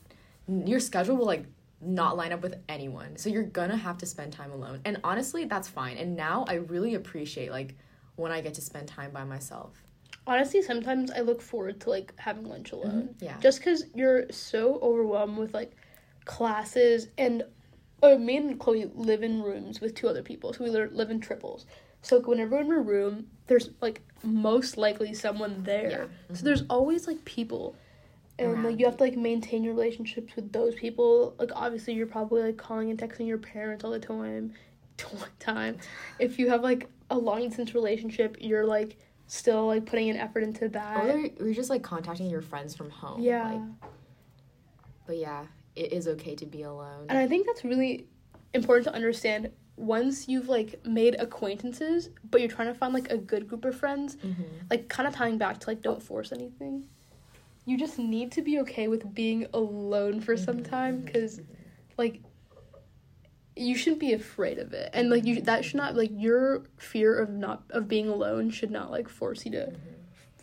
n- 0.48 0.68
your 0.68 0.80
schedule 0.80 1.18
will 1.18 1.26
like 1.26 1.46
not 1.82 2.16
line 2.16 2.32
up 2.32 2.42
with 2.44 2.56
anyone. 2.70 3.18
So 3.18 3.30
you're 3.30 3.44
gonna 3.44 3.76
have 3.76 3.98
to 3.98 4.06
spend 4.06 4.32
time 4.32 4.52
alone. 4.52 4.80
And 4.86 4.98
honestly, 5.04 5.46
that's 5.46 5.68
fine. 5.68 5.98
And 5.98 6.16
now 6.16 6.46
I 6.48 6.56
really 6.56 6.94
appreciate 6.94 7.52
like 7.52 7.76
when 8.16 8.32
I 8.32 8.42
get 8.42 8.54
to 8.54 8.62
spend 8.62 8.88
time 8.88 9.12
by 9.12 9.24
myself. 9.24 9.84
Honestly, 10.28 10.62
sometimes 10.62 11.10
I 11.10 11.22
look 11.22 11.42
forward 11.42 11.82
to 11.82 11.90
like 11.90 12.14
having 12.18 12.46
lunch 12.46 12.72
alone. 12.72 13.16
Yeah. 13.20 13.38
Just 13.40 13.58
because 13.58 13.86
you're 13.96 14.32
so 14.32 14.78
overwhelmed 14.84 15.38
with 15.40 15.56
like 15.56 15.76
classes 16.26 17.08
and 17.18 17.44
uh, 18.04 18.18
me 18.18 18.38
and 18.38 18.60
Chloe 18.60 18.92
live 18.94 19.24
in 19.24 19.42
rooms 19.42 19.82
with 19.82 19.96
two 19.96 20.08
other 20.08 20.22
people, 20.22 20.54
so 20.54 20.64
we 20.64 20.70
live 20.70 21.10
in 21.10 21.20
triples. 21.20 21.66
So 22.02 22.20
whenever 22.20 22.56
we're 22.56 22.62
in 22.62 22.72
a 22.72 22.80
room, 22.80 23.28
there's 23.48 23.70
like 23.82 24.02
most 24.24 24.78
likely 24.78 25.14
someone 25.14 25.64
there. 25.64 25.90
Yeah. 25.90 25.98
So 25.98 26.34
mm-hmm. 26.34 26.46
there's 26.46 26.64
always 26.70 27.08
like 27.08 27.24
people, 27.26 27.76
and 28.40 28.64
like 28.64 28.80
you 28.80 28.86
have 28.86 28.98
to 28.98 29.04
like 29.04 29.18
maintain 29.18 29.64
your 29.64 29.74
relationships 29.74 30.36
with 30.36 30.52
those 30.52 30.76
people. 30.76 31.36
Like 31.40 31.52
obviously, 31.56 31.94
you're 31.94 32.08
probably 32.08 32.42
like 32.42 32.58
calling 32.58 32.90
and 32.90 33.00
texting 33.00 33.28
your 33.28 33.38
parents 33.38 33.84
all 33.84 33.92
the 33.92 34.00
time. 34.00 34.54
Time, 35.40 35.78
if 36.20 36.38
you 36.38 36.50
have 36.50 36.62
like 36.62 36.88
a 37.10 37.18
long 37.18 37.42
distance 37.48 37.74
relationship, 37.74 38.38
you're 38.40 38.66
like 38.66 38.98
still 39.26 39.66
like 39.66 39.86
putting 39.86 40.12
an 40.12 40.18
effort 40.18 40.44
into 40.44 40.70
that. 40.70 41.04
Or 41.04 41.18
you're- 41.18 41.34
you're 41.40 41.54
just 41.56 41.72
like 41.72 41.82
contacting 41.82 42.30
your 42.30 42.42
friends 42.42 42.76
from 42.76 42.92
home. 42.92 43.20
yeah. 43.20 43.52
Like, 43.52 43.92
but 45.08 45.18
yeah, 45.18 45.46
it 45.76 45.92
is 45.92 46.08
okay 46.08 46.36
to 46.36 46.46
be 46.46 46.62
alone. 46.64 47.08
And 47.10 47.18
I 47.18 47.28
think 47.28 47.48
that's 47.48 47.64
really 47.64 48.06
important 48.54 48.88
to 48.88 48.94
understand 48.94 49.52
once 49.82 50.28
you've 50.28 50.48
like 50.48 50.86
made 50.86 51.16
acquaintances, 51.20 52.10
but 52.30 52.40
you're 52.40 52.50
trying 52.50 52.68
to 52.68 52.74
find 52.74 52.94
like 52.94 53.12
a 53.12 53.18
good 53.18 53.48
group 53.48 53.66
of 53.66 53.76
friends, 53.76 54.16
Mhm. 54.18 54.46
like 54.70 54.88
kind 54.88 55.08
of 55.08 55.16
tying 55.16 55.38
back 55.38 55.60
to 55.60 55.70
like 55.70 55.82
don't 55.82 56.02
force 56.02 56.32
anything. 56.32 56.88
You 57.66 57.78
just 57.78 57.98
need 57.98 58.32
to 58.34 58.42
be 58.42 58.60
okay 58.60 58.88
with 58.88 59.14
being 59.14 59.48
alone 59.54 60.22
for 60.22 60.38
some 60.38 60.58
mm-hmm. 60.58 60.72
time 60.72 61.02
because 61.02 61.40
mm-hmm. 61.40 61.54
like 61.98 62.22
you 63.56 63.76
shouldn't 63.76 64.00
be 64.00 64.14
afraid 64.14 64.58
of 64.60 64.74
it. 64.74 64.90
And 64.94 65.10
like 65.10 65.26
you 65.26 65.42
that 65.42 65.66
should 65.66 65.76
not 65.76 65.96
like 65.96 66.12
your 66.14 66.64
fear 66.78 67.18
of 67.18 67.30
not 67.30 67.64
of 67.72 67.88
being 67.88 68.08
alone 68.08 68.50
should 68.52 68.72
not 68.72 68.92
like 68.92 69.10
force 69.10 69.46
you 69.46 69.52
to 69.52 69.58
mm-hmm. 69.58 69.91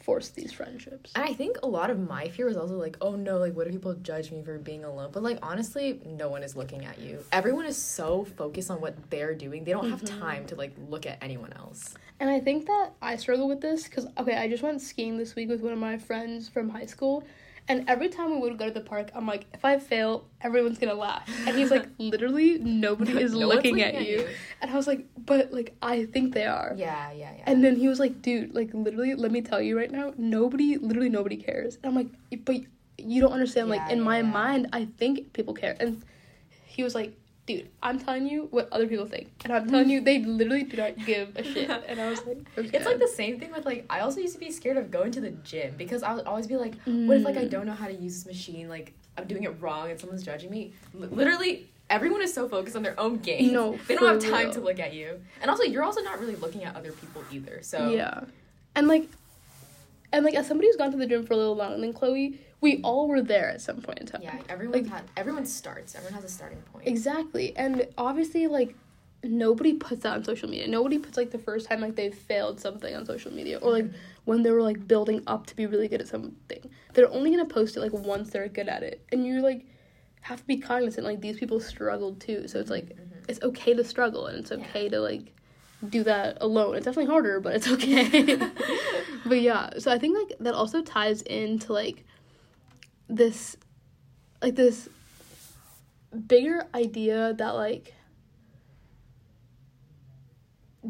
Force 0.09 0.31
these 0.31 0.55
friendships. 0.55 1.13
And 1.15 1.23
I 1.23 1.35
think 1.35 1.59
a 1.63 1.67
lot 1.67 1.91
of 1.91 1.99
my 1.99 2.31
fear 2.31 2.47
was 2.47 2.57
also 2.57 2.79
like, 2.79 2.97
oh 3.03 3.15
no, 3.15 3.37
like 3.37 3.55
what 3.55 3.67
if 3.67 3.75
people 3.75 3.93
judge 3.93 4.33
me 4.33 4.43
for 4.43 4.59
being 4.59 4.83
alone? 4.83 5.11
But 5.13 5.23
like 5.23 5.39
honestly, 5.43 6.01
no 6.07 6.31
one 6.31 6.43
is 6.43 6.57
looking 6.57 6.87
at 6.87 6.99
you. 6.99 7.23
Everyone 7.31 7.67
is 7.67 7.77
so 7.77 8.25
focused 8.25 8.71
on 8.71 8.81
what 8.81 8.95
they're 9.11 9.35
doing. 9.35 9.65
They 9.65 9.73
don't 9.73 9.91
have 9.91 10.01
mm-hmm. 10.01 10.19
time 10.19 10.47
to 10.47 10.55
like 10.55 10.73
look 10.89 11.05
at 11.05 11.19
anyone 11.21 11.53
else. 11.53 11.95
And 12.21 12.31
I 12.31 12.41
think 12.41 12.65
that 12.69 12.93
I 13.03 13.17
struggle 13.17 13.49
with 13.49 13.61
this 13.61 13.85
because, 13.85 14.07
okay, 14.17 14.39
I 14.39 14.49
just 14.49 14.63
went 14.63 14.81
skiing 14.81 15.19
this 15.19 15.35
week 15.35 15.51
with 15.51 15.61
one 15.61 15.75
of 15.75 15.79
my 15.79 15.99
friends 15.99 16.49
from 16.49 16.71
high 16.71 16.87
school. 16.87 17.23
And 17.69 17.85
every 17.87 18.09
time 18.09 18.31
we 18.31 18.39
would 18.39 18.59
go 18.59 18.67
to 18.67 18.73
the 18.73 18.81
park, 18.81 19.11
I'm 19.15 19.27
like, 19.27 19.45
if 19.53 19.65
I 19.65 19.79
fail, 19.79 20.27
everyone's 20.41 20.79
gonna 20.79 20.95
laugh. 20.95 21.29
And 21.47 21.57
he's 21.57 21.71
like, 21.71 21.87
literally, 21.99 22.59
nobody 22.59 23.21
is 23.21 23.33
No 23.33 23.49
one's 23.49 23.57
looking, 23.57 23.83
at, 23.83 24.07
you. 24.07 24.27
And 24.63 24.71
I 24.71 24.75
was 24.75 24.87
like, 24.87 25.07
but 25.19 25.53
like, 25.53 25.77
I 25.83 26.07
think 26.07 26.33
they 26.33 26.47
are. 26.47 26.73
Yeah, 26.77 27.13
yeah, 27.13 27.33
yeah. 27.37 27.45
And 27.47 27.63
then 27.63 27.77
he 27.77 27.87
was 27.87 28.01
like, 28.01 28.23
dude, 28.23 28.55
like, 28.55 28.71
literally, 28.73 29.15
let 29.15 29.31
me 29.33 29.43
tell 29.43 29.61
you 29.61 29.77
right 29.77 29.91
now, 29.91 30.15
nobody, 30.17 30.79
literally, 30.79 31.11
nobody 31.11 31.37
cares. 31.37 31.77
And 31.77 31.87
I'm 31.87 31.95
like, 31.95 32.45
but 32.45 32.57
you 32.97 33.21
don't 33.21 33.33
understand. 33.33 33.69
Like, 33.69 33.91
in 33.91 33.99
yeah, 33.99 34.05
my 34.05 34.17
yeah. 34.19 34.23
mind, 34.23 34.69
I 34.73 34.87
think 34.97 35.35
people 35.35 35.53
care. 35.53 35.77
And 35.79 36.03
he 36.65 36.83
was 36.83 36.95
like, 36.95 37.18
dude, 37.49 37.69
I'm 37.83 37.99
telling 37.99 38.29
you 38.29 38.47
what 38.51 38.69
other 38.71 38.87
people 38.87 39.07
think. 39.07 39.29
And 39.43 39.53
I'm 39.53 39.69
telling 39.69 39.89
you, 39.91 40.01
they 40.03 40.19
literally 40.21 40.65
do 40.65 40.77
not 40.77 40.95
give 41.05 41.35
a 41.35 41.43
shit. 41.43 41.69
And 41.89 41.99
I 42.01 42.11
was 42.11 42.25
like, 42.27 42.39
okay. 42.57 42.71
It's 42.77 42.85
like 42.87 42.99
the 42.99 43.09
same 43.09 43.41
thing 43.41 43.51
with 43.51 43.65
like 43.67 43.87
I 43.91 44.01
also 44.01 44.21
used 44.21 44.35
to 44.35 44.41
be 44.41 44.53
scared 44.53 44.77
of 44.77 44.91
going 44.91 45.11
to 45.13 45.21
the 45.21 45.31
gym 45.31 45.75
because 45.77 46.03
I 46.03 46.13
would 46.15 46.27
always 46.27 46.47
be 46.47 46.57
like, 46.57 46.75
what 46.85 47.17
if 47.17 47.25
like 47.25 47.37
I 47.37 47.47
Mm. 47.47 47.51
don't 47.51 47.67
know 47.67 47.73
how 47.73 47.87
to 47.89 47.95
use 47.95 48.15
this 48.23 48.27
machine? 48.27 48.69
Like 48.69 48.93
I'm 49.17 49.27
doing 49.27 49.43
it 49.45 49.57
wrong 49.61 49.91
and 49.91 49.99
someone's 49.99 50.23
judging 50.23 50.51
me. 50.51 50.73
L- 50.95 51.09
literally, 51.09 51.69
everyone 51.91 52.21
is 52.23 52.33
so 52.35 52.49
focused 52.49 52.77
on 52.77 52.83
their 52.83 52.99
own 53.01 53.17
game. 53.17 53.53
No, 53.53 53.79
they 53.89 53.97
don't 53.97 54.23
have 54.23 54.31
time 54.31 54.45
real. 54.47 54.53
to 54.55 54.61
look 54.61 54.79
at 54.79 54.93
you. 54.93 55.19
And 55.41 55.51
also, 55.51 55.63
you're 55.65 55.83
also 55.83 56.03
not 56.03 56.21
really 56.21 56.37
looking 56.37 56.63
at 56.65 56.77
other 56.77 56.93
people 56.93 57.25
either. 57.33 57.61
So 57.63 57.91
Yeah. 57.91 58.25
And 58.77 58.87
like 58.89 59.09
and 60.13 60.25
like 60.25 60.35
as 60.35 60.47
somebody 60.47 60.69
who's 60.69 60.77
gone 60.77 60.91
to 60.91 60.99
the 60.99 61.07
gym 61.07 61.25
for 61.27 61.33
a 61.33 61.37
little 61.37 61.57
long, 61.57 61.73
and 61.73 61.83
then 61.83 61.93
Chloe, 61.95 62.39
we 62.61 62.81
all 62.83 63.07
were 63.09 63.23
there 63.23 63.49
at 63.51 63.61
some 63.61 63.81
point 63.81 63.99
in 64.01 64.07
time. 64.07 64.23
Yeah, 64.23 64.37
everyone 64.49 64.83
Like- 64.83 64.91
had 64.91 65.05
everyone 65.17 65.47
starts. 65.47 65.95
Everyone 65.95 66.15
has 66.15 66.25
a 66.25 66.29
starting 66.35 66.59
point. 66.73 66.87
Exactly. 66.87 67.57
And 67.57 67.87
obviously 67.97 68.47
like 68.49 68.75
nobody 69.25 69.75
puts 69.75 70.03
that 70.03 70.13
on 70.15 70.25
social 70.25 70.49
media. 70.49 70.67
Nobody 70.69 70.99
puts 70.99 71.17
like 71.17 71.31
the 71.31 71.39
first 71.39 71.69
time 71.69 71.81
like 71.81 71.97
they 71.97 72.11
failed 72.11 72.61
something 72.61 72.95
on 72.95 73.05
social 73.07 73.33
media 73.33 73.59
or 73.59 73.71
like 73.73 73.87
when 74.25 74.43
they 74.43 74.51
were 74.51 74.63
like 74.63 74.87
building 74.89 75.23
up 75.27 75.47
to 75.47 75.57
be 75.57 75.67
really 75.67 75.89
good 75.89 76.01
at 76.01 76.09
something. 76.09 76.71
They're 76.95 77.11
only 77.11 77.31
going 77.31 77.47
to 77.47 77.53
post 77.53 77.77
it 77.77 77.81
like 77.81 77.93
once 77.93 78.31
they're 78.31 78.49
good 78.49 78.69
at 78.69 78.83
it. 78.83 79.05
And 79.13 79.25
you 79.27 79.41
like 79.41 79.65
have 80.23 80.41
to 80.41 80.47
be 80.47 80.57
cognizant 80.59 81.07
like 81.07 81.21
these 81.21 81.39
people 81.39 81.61
struggled 81.61 82.21
too. 82.21 82.49
So 82.49 82.59
it's 82.59 82.71
like 82.71 82.87
Mhm. 82.87 82.99
it's 83.29 83.43
okay 83.43 83.75
to 83.75 83.85
struggle 83.85 84.27
and 84.27 84.39
it's 84.39 84.51
Yeah. 84.51 84.57
okay 84.59 84.89
to 84.89 85.01
like 85.01 85.33
do 85.89 86.03
that 86.05 86.39
alone. 86.41 86.75
It's 86.77 86.85
definitely 86.87 87.11
harder, 87.11 87.39
but 87.41 87.55
it's 87.55 87.69
okay. 87.77 88.37
but 89.27 89.41
yeah, 89.41 89.71
so 89.79 89.91
I 89.93 89.99
think 89.99 90.17
like 90.17 90.39
that 90.41 90.55
also 90.55 90.83
ties 90.83 91.23
into 91.23 91.73
like 91.73 92.05
this 93.09 93.57
like 94.43 94.55
this 94.55 94.89
bigger 96.27 96.67
idea 96.75 97.35
that 97.35 97.51
like 97.51 97.95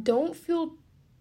don't 0.02 0.36
feel 0.36 0.74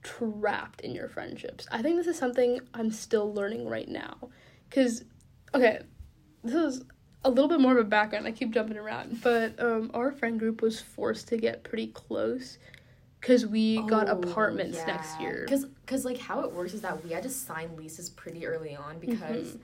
trapped 0.03 0.81
in 0.81 0.93
your 0.93 1.07
friendships. 1.07 1.67
I 1.71 1.81
think 1.81 1.97
this 1.97 2.07
is 2.07 2.17
something 2.17 2.59
I'm 2.73 2.91
still 2.91 3.33
learning 3.33 3.67
right 3.67 3.87
now. 3.87 4.29
Cuz 4.69 5.03
okay, 5.53 5.81
this 6.43 6.53
is 6.55 6.83
a 7.23 7.29
little 7.29 7.47
bit 7.47 7.59
more 7.59 7.73
of 7.73 7.79
a 7.79 7.89
background. 7.89 8.27
I 8.27 8.31
keep 8.31 8.51
jumping 8.51 8.77
around, 8.77 9.21
but 9.21 9.59
um 9.61 9.91
our 9.93 10.11
friend 10.11 10.39
group 10.39 10.61
was 10.61 10.79
forced 10.81 11.27
to 11.29 11.37
get 11.37 11.63
pretty 11.63 11.87
close 11.87 12.57
cuz 13.21 13.45
we 13.45 13.81
got 13.83 14.09
Oh, 14.09 14.19
apartments 14.19 14.79
next 14.85 15.19
year. 15.21 15.43
Because 15.45 15.65
because 15.65 16.05
like 16.05 16.17
how 16.17 16.41
it 16.41 16.51
works 16.51 16.73
is 16.73 16.81
that 16.81 17.03
we 17.03 17.11
had 17.11 17.23
to 17.23 17.29
sign 17.29 17.75
leases 17.75 18.09
pretty 18.09 18.45
early 18.45 18.75
on 18.75 18.99
because. 18.99 19.57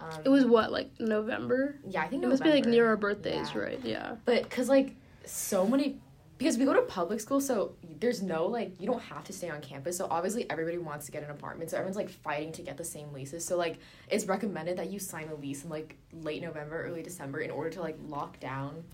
Um, 0.00 0.20
It 0.24 0.28
was 0.28 0.44
what 0.44 0.70
like 0.72 0.90
November? 1.00 1.76
yeah, 1.86 2.02
I 2.02 2.08
think 2.08 2.22
It 2.22 2.28
must 2.28 2.42
be 2.42 2.50
like 2.50 2.64
near 2.66 2.86
our 2.86 2.96
birthdays, 2.96 3.50
Yeah. 3.54 3.58
right? 3.60 3.80
Yeah. 3.84 4.16
But 4.24 4.44
because 4.44 4.68
like 4.68 4.94
so 5.24 5.66
many, 5.66 6.00
because 6.38 6.56
we 6.56 6.64
go 6.64 6.72
to 6.72 6.82
public 6.82 7.20
school, 7.20 7.40
so 7.40 7.74
there's 7.98 8.22
no 8.22 8.46
like 8.46 8.80
you 8.80 8.86
don't 8.86 9.02
have 9.02 9.24
to 9.24 9.32
stay 9.32 9.50
on 9.50 9.60
campus. 9.60 9.96
So 9.96 10.06
obviously 10.10 10.48
everybody 10.50 10.78
wants 10.78 11.06
to 11.06 11.12
get 11.12 11.22
an 11.24 11.30
apartment, 11.30 11.70
so 11.70 11.76
everyone's 11.76 11.96
like 11.96 12.10
fighting 12.10 12.52
to 12.52 12.62
get 12.62 12.76
the 12.76 12.84
same 12.84 13.12
leases. 13.12 13.44
So 13.44 13.56
like 13.56 13.78
it's 14.08 14.24
recommended 14.26 14.76
that 14.78 14.90
you 14.90 14.98
sign 14.98 15.28
a 15.28 15.34
lease 15.34 15.64
in 15.64 15.70
like 15.70 15.96
late 16.12 16.42
November, 16.42 16.82
early 16.84 17.02
December 17.02 17.40
in 17.40 17.50
order 17.50 17.70
to 17.70 17.80
like 17.80 17.98
lock 18.06 18.38
down 18.40 18.84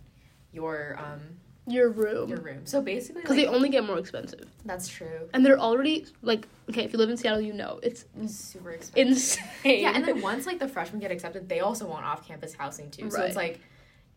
your 0.52 0.96
um 0.98 1.20
Your 1.66 1.88
room. 1.90 2.28
your 2.28 2.40
room. 2.40 2.66
So 2.66 2.82
basically, 2.82 3.22
Because 3.22 3.36
like, 3.38 3.46
they 3.46 3.52
only 3.52 3.70
get 3.70 3.84
more 3.84 3.98
expensive. 3.98 4.44
that's 4.66 4.86
true. 4.88 5.28
And 5.32 5.44
they're 5.46 5.58
already 5.58 6.06
like 6.22 6.46
okay, 6.70 6.84
if 6.84 6.92
you 6.92 6.98
live 6.98 7.08
in 7.10 7.16
Seattle, 7.16 7.40
you 7.40 7.52
know 7.54 7.80
it's 7.82 8.04
It's 8.20 8.34
super 8.36 8.70
expensive. 8.72 9.08
insane. 9.08 9.80
Yeah, 9.82 9.92
and 9.94 10.04
then 10.06 10.20
once 10.20 10.46
like 10.46 10.58
the 10.58 10.68
freshmen 10.68 11.00
get 11.00 11.10
accepted, 11.10 11.48
they 11.48 11.60
also 11.60 11.86
want 11.86 12.04
off 12.04 12.26
campus 12.26 12.52
housing 12.54 12.90
too. 12.90 13.04
Right. 13.04 13.12
So 13.12 13.22
it's 13.22 13.36
like 13.36 13.60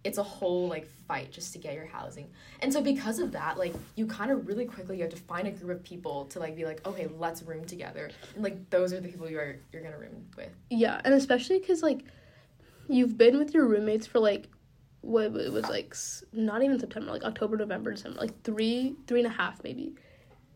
it's 0.03 0.17
a 0.17 0.23
whole 0.23 0.67
like 0.67 0.87
fight 1.07 1.31
just 1.31 1.53
to 1.53 1.59
get 1.59 1.73
your 1.73 1.85
housing. 1.85 2.29
And 2.61 2.71
so 2.71 2.81
because 2.81 3.19
of 3.19 3.31
that, 3.31 3.57
like 3.57 3.73
you 3.95 4.05
kind 4.07 4.29
of 4.31 4.47
really 4.47 4.65
quickly 4.65 4.97
you 4.97 5.03
have 5.03 5.11
to 5.11 5.17
find 5.17 5.47
a 5.47 5.51
group 5.51 5.79
of 5.79 5.83
people 5.83 6.25
to 6.25 6.39
like 6.39 6.55
be 6.55 6.65
like, 6.65 6.85
okay, 6.85 7.07
let's 7.17 7.43
room 7.43 7.63
together. 7.65 8.09
And 8.35 8.43
like 8.43 8.69
those 8.69 8.91
are 8.93 8.99
the 8.99 9.07
people 9.07 9.29
you're 9.29 9.55
you're 9.71 9.81
gonna 9.81 9.97
room 9.97 10.25
with. 10.35 10.49
Yeah, 10.69 10.99
and 11.05 11.13
especially 11.13 11.59
because 11.59 11.81
like 11.81 12.03
you've 12.89 13.17
been 13.17 13.37
with 13.37 13.53
your 13.53 13.65
roommates 13.65 14.05
for 14.07 14.19
like 14.19 14.47
what 15.01 15.25
it 15.35 15.51
was 15.51 15.63
like 15.69 15.95
not 16.33 16.63
even 16.63 16.79
September, 16.79 17.11
like 17.11 17.23
October, 17.23 17.57
November, 17.57 17.91
December, 17.91 18.19
like 18.19 18.43
three, 18.43 18.95
three 19.07 19.19
and 19.19 19.27
a 19.27 19.35
half 19.35 19.63
maybe. 19.63 19.93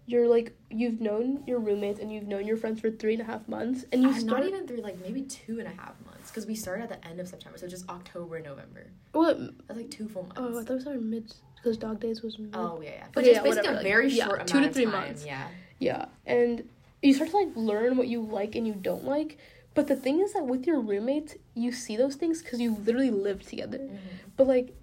You're 0.07 0.27
like 0.27 0.57
you've 0.69 1.00
known 1.00 1.43
your 1.48 1.60
roommates 1.60 2.00
and 2.00 2.12
you've 2.12 2.27
known 2.27 2.45
your 2.45 2.57
friends 2.57 2.81
for 2.81 2.89
three 2.91 3.13
and 3.13 3.21
a 3.21 3.25
half 3.25 3.48
months, 3.48 3.86
and 3.93 4.01
you 4.01 4.10
Uh, 4.10 4.13
start 4.13 4.41
not 4.41 4.48
even 4.48 4.67
three, 4.67 4.81
like 4.81 5.00
maybe 5.00 5.21
two 5.21 5.60
and 5.60 5.67
a 5.67 5.71
half 5.71 5.93
months 6.05 6.29
because 6.29 6.45
we 6.45 6.55
started 6.55 6.91
at 6.91 7.01
the 7.01 7.07
end 7.07 7.19
of 7.19 7.27
September, 7.27 7.57
so 7.57 7.67
just 7.67 7.88
October, 7.88 8.39
November. 8.39 8.88
what? 9.13 9.39
That's 9.67 9.79
like 9.79 9.91
two 9.91 10.10
full 10.10 10.24
months. 10.24 10.38
Oh, 10.38 10.60
I 10.60 10.63
thought 10.63 10.74
we 10.75 10.79
started 10.81 11.03
mid 11.03 11.33
because 11.55 11.77
dog 11.77 12.00
days 12.01 12.21
was 12.24 12.38
mid. 12.39 12.50
Oh, 12.55 12.81
yeah, 12.83 12.89
yeah. 12.89 13.07
But 13.13 13.24
Okay, 13.24 13.33
yeah, 13.33 13.43
basically 13.43 13.57
whatever, 13.69 13.74
a 13.74 13.75
like, 13.77 13.83
very 13.83 14.12
yeah, 14.12 14.25
short 14.25 14.48
two 14.48 14.57
amount 14.57 14.74
to 14.74 14.79
three 14.81 14.86
months. 14.91 15.25
Yeah. 15.25 15.48
Yeah, 15.79 16.05
and 16.25 16.67
you 17.01 17.13
start 17.13 17.29
to 17.29 17.38
like 17.38 17.55
learn 17.55 17.95
what 17.95 18.07
you 18.07 18.21
like 18.21 18.55
and 18.55 18.67
you 18.67 18.74
don't 18.74 19.05
like. 19.05 19.38
But 19.74 19.88
the 19.88 19.96
thing 19.96 20.20
is 20.20 20.34
that 20.34 20.46
with 20.46 20.68
your 20.68 20.80
roommates, 20.80 21.36
you 21.54 21.72
see 21.72 21.96
those 21.96 22.16
things 22.16 22.42
because 22.42 22.60
you 22.60 22.75
literally 22.75 23.12
live 23.12 23.48
together. 23.48 23.78
Mm-hmm. 23.78 23.98
But 24.36 24.48
like 24.48 24.75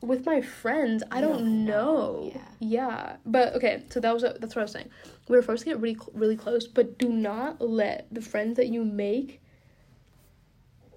with 0.00 0.24
my 0.24 0.40
friends, 0.40 1.02
I 1.10 1.20
don't, 1.20 1.64
know. 1.64 2.30
know, 2.34 2.40
Yeah. 2.60 3.16
But 3.26 3.54
okay, 3.54 3.82
so 3.90 4.00
that 4.00 4.12
was 4.12 4.22
that's 4.22 4.54
what 4.54 4.58
I 4.58 4.62
was 4.62 4.72
saying. 4.72 4.90
We 5.28 5.36
were 5.36 5.42
forced 5.42 5.64
to 5.64 5.70
get 5.70 5.80
really 5.80 5.96
cl- 5.96 6.12
really 6.14 6.36
close, 6.36 6.66
but 6.66 6.98
do 6.98 7.08
not 7.08 7.60
let 7.60 8.06
the 8.12 8.20
friends 8.20 8.56
that 8.56 8.68
you 8.68 8.84
make 8.84 9.42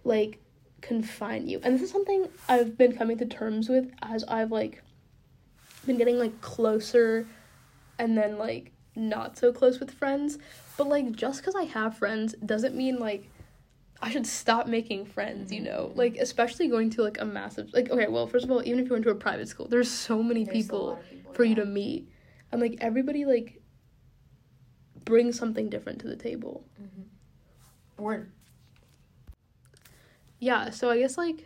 like 0.04 0.40
confine 0.82 1.48
you. 1.48 1.60
And 1.64 1.76
this 1.76 1.82
is 1.82 1.92
something 1.92 2.28
I've 2.48 2.78
been 2.78 2.96
coming 2.96 3.18
to 3.18 3.26
terms 3.26 3.70
with 3.70 3.92
as 4.02 4.24
I've 4.26 4.52
like 4.52 4.82
been 5.86 5.98
getting 5.98 6.18
like 6.18 6.40
closer 6.42 7.28
and 7.98 8.18
then 8.18 8.38
like 8.38 8.72
not 8.96 9.38
so 9.38 9.51
close 9.51 9.79
with 9.79 9.91
friends. 9.91 10.38
But 10.77 10.88
like 10.88 11.12
just 11.12 11.43
cuz 11.43 11.55
I 11.55 11.63
have 11.63 11.98
friends 11.98 12.36
doesn't 12.46 12.75
mean 12.75 13.00
like 13.00 13.29
I 14.01 14.10
should 14.12 14.25
stop 14.25 14.67
making 14.67 15.05
friends, 15.05 15.51
you 15.51 15.62
know? 15.62 15.88
Mm-hmm. 15.89 16.00
Like 16.00 16.17
especially 16.17 16.67
going 16.67 16.89
to 16.91 17.03
like 17.03 17.19
a 17.19 17.25
massive 17.25 17.69
like 17.74 17.89
okay, 17.89 18.08
well, 18.08 18.27
first 18.27 18.46
of 18.46 18.51
all, 18.51 18.62
even 18.65 18.79
if 18.79 18.86
you 18.86 18.93
went 18.93 19.03
to 19.05 19.12
a 19.12 19.15
private 19.15 19.48
school, 19.48 19.67
there's 19.67 19.91
so 19.91 20.24
many 20.24 20.43
There's 20.43 20.55
people 20.55 21.00
people, 21.10 21.34
for 21.34 21.43
you 21.43 21.55
to 21.55 21.65
meet. 21.65 22.10
And 22.51 22.62
like 22.62 22.77
everybody 22.79 23.25
like 23.25 23.62
brings 25.05 25.38
something 25.38 25.69
different 25.69 26.00
to 26.01 26.08
the 26.08 26.15
table. 26.15 26.65
Mm-hmm. 26.81 28.03
Or 28.03 28.27
Yeah, 30.39 30.69
so 30.69 30.89
I 30.89 31.00
guess 31.00 31.17
like 31.17 31.46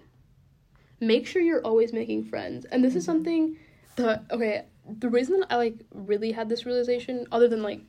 make 0.99 1.27
sure 1.27 1.41
you're 1.41 1.61
always 1.61 1.93
making 1.93 2.25
friends. 2.25 2.65
And 2.65 2.83
this 2.83 2.95
is 2.95 3.03
mm-hmm. 3.03 3.11
something 3.11 3.57
that 3.95 4.25
okay, 4.31 4.65
the 4.87 5.09
reason 5.09 5.39
that 5.39 5.47
I 5.51 5.55
like 5.57 5.75
really 5.93 6.31
had 6.31 6.49
this 6.49 6.65
realization 6.65 7.25
other 7.31 7.47
than 7.47 7.63
like 7.63 7.81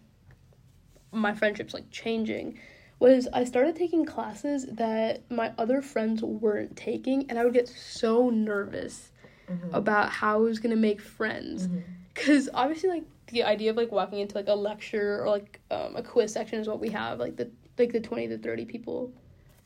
my 1.12 1.34
friendships 1.34 1.74
like 1.74 1.90
changing 1.90 2.58
was 2.98 3.28
I 3.32 3.44
started 3.44 3.76
taking 3.76 4.04
classes 4.04 4.66
that 4.66 5.28
my 5.30 5.52
other 5.58 5.82
friends 5.82 6.22
weren't 6.22 6.76
taking 6.76 7.28
and 7.28 7.38
I 7.38 7.44
would 7.44 7.54
get 7.54 7.68
so 7.68 8.30
nervous 8.30 9.10
about 9.72 10.10
how 10.10 10.36
I 10.36 10.40
was 10.40 10.60
to 10.70 10.76
make 10.76 11.00
friends 11.00 11.68
cuz 12.14 12.48
obviously 12.54 12.88
like 12.90 13.04
the 13.28 13.42
idea 13.42 13.70
of 13.70 13.76
like 13.76 13.90
walking 13.92 14.20
into 14.20 14.36
like 14.36 14.48
a 14.48 14.54
lecture 14.54 15.22
or 15.22 15.28
like 15.28 15.60
um, 15.70 15.96
a 15.96 16.02
quiz 16.02 16.32
section 16.32 16.60
is 16.60 16.68
what 16.68 16.80
we 16.80 16.88
have 16.90 17.18
like 17.18 17.36
the 17.36 17.50
like 17.78 17.92
the 17.92 18.00
20 18.00 18.28
to 18.28 18.38
30 18.38 18.64
people 18.64 19.12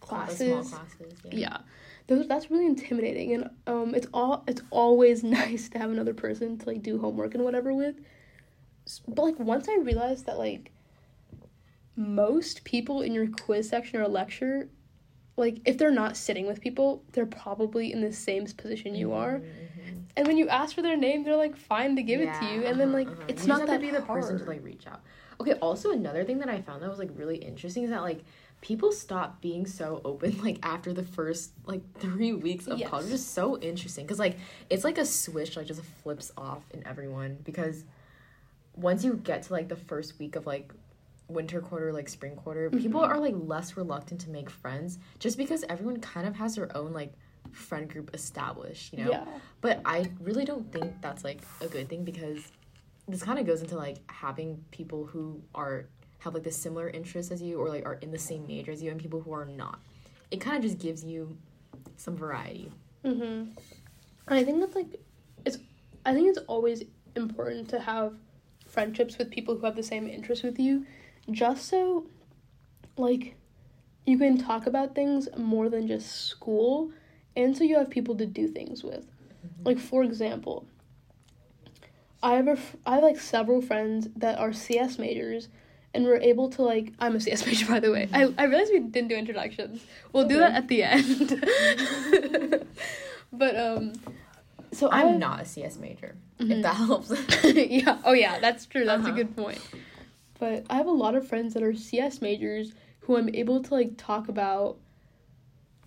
classes 0.00 0.70
classes. 0.70 1.18
Yeah. 1.24 1.30
yeah 1.32 1.56
those 2.08 2.26
that's 2.26 2.50
really 2.50 2.66
intimidating 2.66 3.32
and 3.34 3.50
um 3.66 3.94
it's 3.94 4.06
all 4.12 4.42
it's 4.48 4.62
always 4.70 5.22
nice 5.40 5.68
to 5.68 5.78
have 5.78 5.90
another 5.90 6.14
person 6.14 6.58
to 6.58 6.66
like 6.66 6.82
do 6.82 6.98
homework 6.98 7.34
and 7.34 7.44
whatever 7.44 7.72
with 7.72 7.96
but 9.06 9.22
like 9.22 9.38
once 9.38 9.68
i 9.68 9.76
realized 9.76 10.26
that 10.26 10.38
like 10.38 10.72
most 11.96 12.64
people 12.64 13.02
in 13.02 13.12
your 13.12 13.26
quiz 13.28 13.68
section 13.68 14.00
or 14.00 14.08
lecture 14.08 14.68
like 15.36 15.58
if 15.64 15.78
they're 15.78 15.90
not 15.90 16.16
sitting 16.16 16.46
with 16.46 16.60
people 16.60 17.02
they're 17.12 17.26
probably 17.26 17.92
in 17.92 18.00
the 18.00 18.12
same 18.12 18.44
position 18.46 18.94
you 18.94 19.12
are 19.12 19.38
Mhm. 19.38 20.04
and 20.16 20.26
when 20.26 20.36
you 20.36 20.48
ask 20.48 20.74
for 20.74 20.82
their 20.82 20.96
name 20.96 21.24
they're 21.24 21.36
like 21.36 21.56
fine 21.56 21.96
to 21.96 22.02
give 22.02 22.20
it 22.20 22.34
to 22.34 22.44
you 22.46 22.64
and 22.64 22.78
then 22.80 22.88
uh-huh, 22.88 22.98
like 22.98 23.08
uh-huh. 23.08 23.24
it's 23.28 23.42
You 23.42 23.48
not 23.48 23.66
that 23.66 23.74
to 23.74 23.78
be 23.80 23.90
the 23.90 24.00
hard. 24.00 24.22
person 24.22 24.38
to 24.38 24.44
like 24.44 24.64
reach 24.64 24.86
out. 24.86 25.00
Okay. 25.40 25.52
Also, 25.62 25.92
another 25.92 26.24
thing 26.24 26.38
that 26.38 26.48
I 26.48 26.60
found 26.60 26.82
that 26.82 26.90
was 26.90 26.98
like 26.98 27.10
really 27.14 27.36
interesting 27.36 27.84
is 27.84 27.90
that 27.90 28.02
like 28.02 28.24
people 28.60 28.90
stop 28.92 29.40
being 29.40 29.66
so 29.66 30.00
open 30.04 30.36
like 30.42 30.58
after 30.62 30.92
the 30.92 31.02
first 31.04 31.52
like 31.66 31.80
three 32.00 32.32
weeks 32.32 32.66
of 32.66 32.78
Yes. 32.78 32.88
college. 32.90 33.08
Just 33.08 33.32
so 33.34 33.58
interesting 33.58 34.04
because 34.04 34.18
like 34.18 34.36
it's 34.70 34.84
like 34.84 34.98
a 34.98 35.06
switch 35.06 35.56
like 35.56 35.66
just 35.66 35.82
flips 36.02 36.32
off 36.36 36.62
in 36.72 36.86
everyone 36.86 37.38
because 37.44 37.84
once 38.74 39.04
you 39.04 39.14
get 39.14 39.42
to 39.44 39.52
like 39.52 39.68
the 39.68 39.76
first 39.76 40.18
week 40.18 40.36
of 40.36 40.46
like 40.46 40.72
winter 41.28 41.60
quarter 41.60 41.92
like 41.92 42.08
spring 42.08 42.34
quarter 42.36 42.70
people 42.70 43.00
Mhm. 43.02 43.08
are 43.08 43.18
like 43.20 43.34
less 43.36 43.76
reluctant 43.76 44.20
to 44.22 44.30
make 44.30 44.48
friends 44.48 44.98
just 45.18 45.36
because 45.36 45.62
everyone 45.68 46.00
kind 46.00 46.26
of 46.26 46.34
has 46.36 46.54
their 46.54 46.74
own 46.76 46.92
like 46.92 47.12
friend 47.52 47.88
group 47.90 48.10
established 48.14 48.92
you 48.92 49.04
know 49.04 49.10
yeah 49.10 49.24
but 49.60 49.80
I 49.84 50.10
really 50.20 50.44
don't 50.44 50.70
think 50.72 51.00
that's 51.02 51.24
like 51.24 51.42
a 51.60 51.66
good 51.66 51.88
thing 51.88 52.04
because 52.04 52.50
this 53.06 53.22
kind 53.22 53.38
of 53.38 53.46
goes 53.46 53.60
into 53.62 53.76
like 53.76 53.98
having 54.10 54.64
people 54.70 55.04
who 55.06 55.42
are 55.54 55.86
have 56.18 56.34
like 56.34 56.42
the 56.42 56.50
similar 56.50 56.88
interests 56.90 57.30
as 57.30 57.40
you 57.40 57.58
or 57.58 57.68
like 57.68 57.86
are 57.86 57.94
in 57.94 58.10
the 58.10 58.18
same 58.18 58.46
major 58.46 58.72
as 58.72 58.82
you 58.82 58.90
and 58.90 59.00
people 59.00 59.20
who 59.20 59.32
are 59.32 59.44
not. 59.44 59.80
It 60.30 60.40
kind 60.40 60.56
of 60.56 60.62
just 60.62 60.78
gives 60.78 61.04
you 61.04 61.36
some 61.96 62.16
variety. 62.16 62.70
Mm-hmm. 63.04 63.22
And 63.24 63.54
I 64.28 64.44
think 64.44 64.60
that's 64.60 64.74
like, 64.74 65.00
it's. 65.44 65.58
I 66.04 66.14
think 66.14 66.28
it's 66.28 66.38
always 66.46 66.84
important 67.16 67.68
to 67.70 67.80
have 67.80 68.14
friendships 68.66 69.18
with 69.18 69.30
people 69.30 69.56
who 69.56 69.66
have 69.66 69.76
the 69.76 69.82
same 69.82 70.06
interests 70.08 70.44
with 70.44 70.58
you, 70.58 70.86
just 71.30 71.66
so, 71.66 72.06
like, 72.96 73.34
you 74.06 74.16
can 74.18 74.38
talk 74.38 74.66
about 74.66 74.94
things 74.94 75.28
more 75.36 75.68
than 75.68 75.86
just 75.86 76.26
school, 76.26 76.92
and 77.36 77.56
so 77.56 77.64
you 77.64 77.76
have 77.76 77.90
people 77.90 78.16
to 78.16 78.26
do 78.26 78.48
things 78.48 78.82
with. 78.82 79.06
Like 79.64 79.78
for 79.78 80.02
example, 80.02 80.66
I 82.22 82.34
have 82.34 82.48
a, 82.48 82.58
I 82.86 82.96
have 82.96 83.04
like 83.04 83.20
several 83.20 83.60
friends 83.60 84.08
that 84.16 84.38
are 84.38 84.52
CS 84.52 84.98
majors, 84.98 85.48
and 85.94 86.04
we're 86.04 86.18
able 86.18 86.48
to 86.50 86.62
like 86.62 86.92
I'm 86.98 87.16
a 87.16 87.20
CS 87.20 87.46
major 87.46 87.66
by 87.74 87.80
the 87.80 87.90
way. 87.90 88.08
I, 88.12 88.32
I 88.38 88.44
realized 88.44 88.72
we 88.72 88.80
didn't 88.80 89.08
do 89.08 89.16
introductions. 89.16 89.84
We'll 90.12 90.28
do 90.28 90.38
that 90.38 90.52
at 90.52 90.68
the 90.68 90.82
end. 90.82 92.66
but 93.32 93.56
um 93.56 93.92
so 94.72 94.90
I'm 94.90 95.08
I- 95.08 95.16
not 95.16 95.40
a 95.42 95.44
CS 95.44 95.78
major. 95.78 96.16
Mhm. 96.38 96.50
If 96.58 96.62
that 96.62 96.74
helps. 96.76 97.10
yeah. 97.44 97.98
Oh, 98.04 98.12
yeah. 98.12 98.38
That's 98.38 98.64
true. 98.66 98.84
That's 98.84 99.02
a 99.04 99.08
Uh-huh. 99.08 99.16
good 99.16 99.34
point. 99.36 99.60
But 100.38 100.66
I 100.70 100.76
have 100.76 100.86
a 100.86 100.90
lot 100.92 101.14
of 101.16 101.26
friends 101.26 101.54
that 101.54 101.62
are 101.62 101.74
CS 101.74 102.20
majors 102.20 102.72
who 103.00 103.16
I'm 103.16 103.28
able 103.34 103.62
to 103.62 103.74
like 103.74 103.96
talk 103.96 104.28
about 104.28 104.76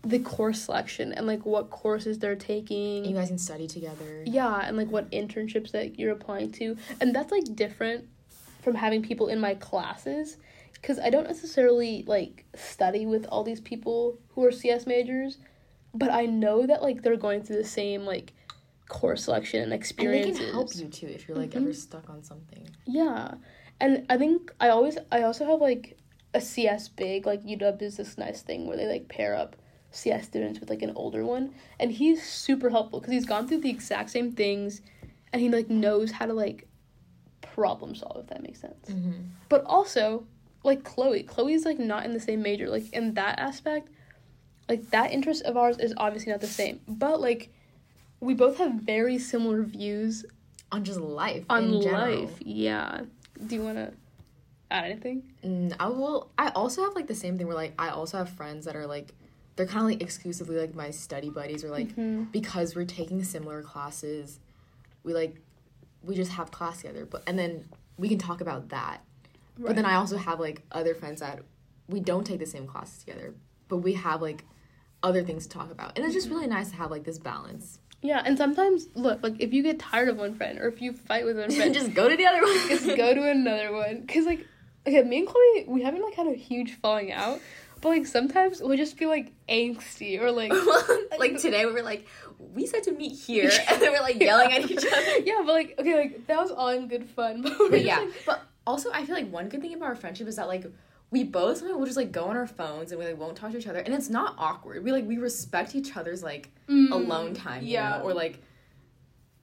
the 0.02 0.18
course 0.20 0.64
selection 0.64 1.14
and 1.14 1.28
like 1.28 1.46
what 1.46 1.70
courses 1.70 2.18
they're 2.20 2.36
taking. 2.36 3.06
you 3.06 3.16
guys 3.16 3.28
can 3.28 3.38
study 3.38 3.68
together. 3.68 4.24
yeah, 4.26 4.62
and 4.66 4.76
like 4.76 4.90
what 4.90 5.10
internships 5.12 5.72
that 5.72 6.00
you're 6.00 6.12
applying 6.12 6.52
to, 6.54 6.76
and 7.00 7.14
that's 7.16 7.32
like 7.32 7.44
different 7.56 8.06
from 8.62 8.76
having 8.76 9.02
people 9.02 9.28
in 9.28 9.40
my 9.40 9.56
classes 9.56 10.38
because 10.74 10.98
I 11.00 11.10
don't 11.10 11.28
necessarily 11.28 12.04
like 12.08 12.46
study 12.56 13.06
with 13.06 13.26
all 13.28 13.44
these 13.44 13.62
people 13.62 14.18
who 14.30 14.44
are 14.46 14.52
CS 14.52 14.88
majors, 14.88 15.38
but 15.94 16.10
I 16.12 16.26
know 16.26 16.66
that 16.66 16.82
like 16.82 17.02
they're 17.04 17.18
going 17.18 17.44
through 17.44 17.58
the 17.58 17.66
same 17.66 18.04
like 18.06 18.34
course 18.88 19.26
selection 19.26 19.62
and 19.62 19.72
And 19.72 19.74
they 19.74 19.78
experiences. 19.78 20.40
can 20.40 20.52
help 20.54 20.76
you 20.76 20.88
too 20.88 21.08
if 21.08 21.28
you're 21.28 21.38
like 21.38 21.52
Mhm. 21.52 21.58
ever 21.64 21.74
stuck 21.74 22.10
on 22.10 22.24
something. 22.24 22.68
Yeah. 22.86 23.36
And 23.80 24.06
I 24.10 24.18
think 24.18 24.54
I 24.60 24.70
always 24.70 24.98
I 25.12 25.24
also 25.24 25.46
have 25.46 25.62
like 25.62 25.98
a 26.34 26.42
CS 26.42 26.88
big, 26.90 27.26
like 27.26 27.42
UW 27.44 27.82
is 27.82 27.98
this 27.98 28.18
nice 28.18 28.42
thing 28.42 28.68
where 28.68 28.78
they 28.78 28.88
like 28.88 29.08
pair 29.08 29.36
up 29.36 29.56
CS 29.92 30.26
students 30.26 30.60
with 30.60 30.70
like 30.70 30.82
an 30.82 30.94
older 30.96 31.26
one. 31.26 31.54
And 31.80 31.92
he's 31.92 32.24
super 32.24 32.70
helpful 32.70 33.00
because 33.00 33.14
he's 33.14 33.26
gone 33.26 33.48
through 33.48 33.62
the 33.62 33.70
exact 33.70 34.10
same 34.12 34.32
things 34.32 34.82
and 35.34 35.42
he 35.42 35.50
like 35.50 35.70
knows 35.70 36.12
how 36.12 36.26
to 36.26 36.34
like 36.34 36.68
problem 37.62 37.94
solve 37.96 38.18
if 38.24 38.28
that 38.28 38.42
makes 38.42 38.60
sense. 38.60 38.84
Mm-hmm. 38.90 39.12
But 39.50 39.64
also, 39.66 40.26
like 40.64 40.84
Chloe, 40.84 41.24
Chloe's 41.24 41.64
like 41.66 41.80
not 41.80 42.06
in 42.06 42.12
the 42.14 42.20
same 42.20 42.42
major. 42.42 42.68
Like 42.70 42.92
in 42.94 43.14
that 43.16 43.38
aspect, 43.40 43.90
like 44.70 44.90
that 44.92 45.12
interest 45.12 45.44
of 45.44 45.58
ours 45.58 45.78
is 45.80 45.94
obviously 45.98 46.32
not 46.32 46.42
the 46.42 46.48
same. 46.62 46.80
But 46.88 47.22
like 47.22 47.50
we 48.20 48.34
both 48.34 48.58
have 48.58 48.74
very 48.74 49.18
similar 49.18 49.62
views 49.64 50.26
On 50.72 50.84
just 50.84 51.00
life. 51.00 51.44
on 51.50 51.64
in 51.66 51.82
general. 51.82 52.22
life. 52.22 52.36
Yeah. 52.42 53.02
Do 53.48 53.56
you 53.56 53.64
want 53.64 53.78
to 53.78 53.92
add 54.70 54.86
anything? 54.86 55.24
Mm, 55.44 55.76
I 55.80 55.88
will. 55.90 56.30
I 56.38 56.50
also 56.50 56.84
have 56.84 56.96
like 56.96 57.08
the 57.08 57.16
same 57.16 57.38
thing 57.38 57.48
where 57.48 57.56
like 57.56 57.74
I 57.80 57.90
also 57.90 58.18
have 58.18 58.30
friends 58.30 58.66
that 58.66 58.76
are 58.76 58.88
like 58.88 59.14
they're 59.56 59.66
kind 59.66 59.84
of 59.86 59.92
like 59.92 60.02
exclusively 60.02 60.56
like 60.58 60.74
my 60.76 60.90
study 60.92 61.30
buddies 61.30 61.64
or 61.66 61.70
like 61.70 61.90
Mhm. 61.96 62.32
because 62.32 62.76
we're 62.76 62.86
taking 62.86 63.24
similar 63.24 63.62
classes, 63.62 64.40
we 65.04 65.14
like 65.14 65.36
we 66.04 66.16
just 66.16 66.32
have 66.32 66.52
class 66.52 66.82
together. 66.82 67.06
But 67.06 67.24
and 67.28 67.38
then 67.38 67.66
we 67.98 68.10
can 68.10 68.18
talk 68.18 68.42
about 68.42 68.70
that. 68.70 69.02
But 69.58 69.76
then 69.76 69.86
I 69.86 69.96
also 69.96 70.18
have 70.18 70.40
like 70.40 70.64
other 70.72 70.96
friends 70.96 71.20
that 71.22 71.42
we 71.88 72.00
don't 72.00 72.24
take 72.26 72.40
the 72.40 72.46
same 72.46 72.66
classes 72.66 73.00
together, 73.00 73.36
but 73.68 73.78
we 73.78 73.94
have 73.94 74.22
like 74.22 74.46
other 75.04 75.24
things 75.24 75.46
to 75.48 75.50
talk 75.58 75.72
about, 75.72 75.98
and 75.98 76.06
it's 76.06 76.16
just 76.16 76.30
really 76.30 76.48
nice 76.48 76.70
to 76.72 76.76
have 76.78 76.90
like 76.90 77.04
this 77.04 77.20
balance. 77.20 77.80
yeah, 78.02 78.22
and 78.26 78.38
sometimes 78.38 78.88
look 78.96 79.22
like 79.22 79.36
if 79.40 79.54
you 79.54 79.62
get 79.62 79.78
tired 79.78 80.08
of 80.10 80.18
one 80.18 80.34
friend 80.34 80.58
or 80.60 80.68
if 80.68 80.82
you 80.82 80.94
fight 80.94 81.26
with 81.26 81.38
one 81.38 81.52
friend, 81.56 81.74
just 81.74 81.94
go 81.94 82.10
to 82.10 82.16
the 82.16 82.26
other 82.26 82.42
one. 82.42 82.58
just 82.70 82.86
go 82.86 83.14
to 83.14 83.30
another 83.30 83.72
one. 83.72 84.08
Cause 84.08 84.26
like 84.26 84.48
okay, 84.88 85.04
me 85.04 85.20
and 85.20 85.28
Chloe, 85.28 85.66
we 85.68 85.84
haven't 85.84 86.02
like 86.02 86.16
had 86.16 86.28
a 86.28 86.34
huge 86.34 86.74
falling 86.82 87.12
out, 87.12 87.40
but 87.82 87.90
like 87.90 88.06
sometimes 88.06 88.62
we'll 88.62 88.78
just 88.78 88.98
be 88.98 89.06
like 89.06 89.32
angsty 89.50 90.20
or 90.22 90.32
like 90.32 90.54
like 91.20 91.38
today 91.40 91.66
we 91.66 91.72
were 91.74 91.82
like 91.82 92.08
we 92.54 92.66
said 92.66 92.84
to 92.84 92.92
meet 92.92 93.14
here 93.18 93.52
and 93.70 93.82
then 93.82 93.92
we're 93.92 94.02
like 94.02 94.20
yelling 94.20 94.52
at 94.52 94.70
each 94.70 94.86
other 94.86 95.18
yeah, 95.26 95.42
but 95.46 95.54
like 95.54 95.76
okay, 95.80 95.96
like 95.96 96.28
that 96.28 96.38
was 96.40 96.52
all 96.52 96.70
in 96.70 96.88
good 96.88 97.06
fun. 97.10 97.42
But, 97.42 97.58
but 97.70 97.84
yeah 97.84 98.00
like- 98.00 98.10
but 98.26 98.42
also 98.68 98.92
i 98.94 99.04
feel 99.06 99.16
like 99.16 99.30
one 99.32 99.50
good 99.50 99.62
thing 99.62 99.74
about 99.74 99.88
our 99.88 99.96
friendship 99.96 100.28
is 100.28 100.36
that 100.36 100.48
like 100.48 100.66
we 101.10 101.24
both 101.24 101.58
sometimes 101.58 101.78
will 101.78 101.86
just 101.86 101.98
like 101.98 102.12
go 102.12 102.26
on 102.26 102.38
our 102.38 102.46
phones 102.48 102.92
and 102.92 103.00
we 103.00 103.06
like 103.06 103.18
won't 103.18 103.36
talk 103.36 103.52
to 103.52 103.58
each 103.58 103.68
other 103.68 103.80
and 103.80 103.94
it's 103.94 104.10
not 104.10 104.36
awkward 104.38 104.84
we 104.84 104.92
like 104.92 105.06
we 105.08 105.18
respect 105.18 105.76
each 105.76 105.98
other's 105.98 106.22
like 106.24 106.50
Mm, 106.70 106.92
alone 106.92 107.34
time 107.34 107.64
you 107.64 107.72
yeah. 107.74 107.98
know, 107.98 108.04
or 108.04 108.14
like 108.14 108.40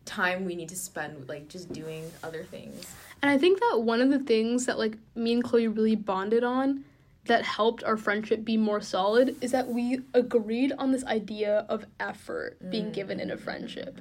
time 0.06 0.44
we 0.46 0.54
need 0.54 0.70
to 0.70 0.76
spend 0.76 1.28
like 1.28 1.48
just 1.48 1.70
doing 1.72 2.10
other 2.22 2.42
things 2.44 2.94
And 3.20 3.30
I 3.30 3.36
think 3.36 3.60
that 3.60 3.80
one 3.82 4.00
of 4.00 4.08
the 4.08 4.20
things 4.20 4.64
that 4.66 4.78
like 4.78 4.96
me 5.14 5.32
and 5.34 5.44
Chloe 5.44 5.68
really 5.68 5.96
bonded 5.96 6.42
on 6.44 6.84
that 7.28 7.44
helped 7.44 7.84
our 7.84 7.96
friendship 7.96 8.44
be 8.44 8.56
more 8.56 8.80
solid 8.80 9.36
is 9.40 9.52
that 9.52 9.68
we 9.68 10.00
agreed 10.14 10.72
on 10.78 10.90
this 10.90 11.04
idea 11.04 11.66
of 11.68 11.84
effort 12.00 12.58
being 12.70 12.90
given 12.90 13.20
in 13.20 13.30
a 13.30 13.36
mm. 13.36 13.40
friendship. 13.40 14.00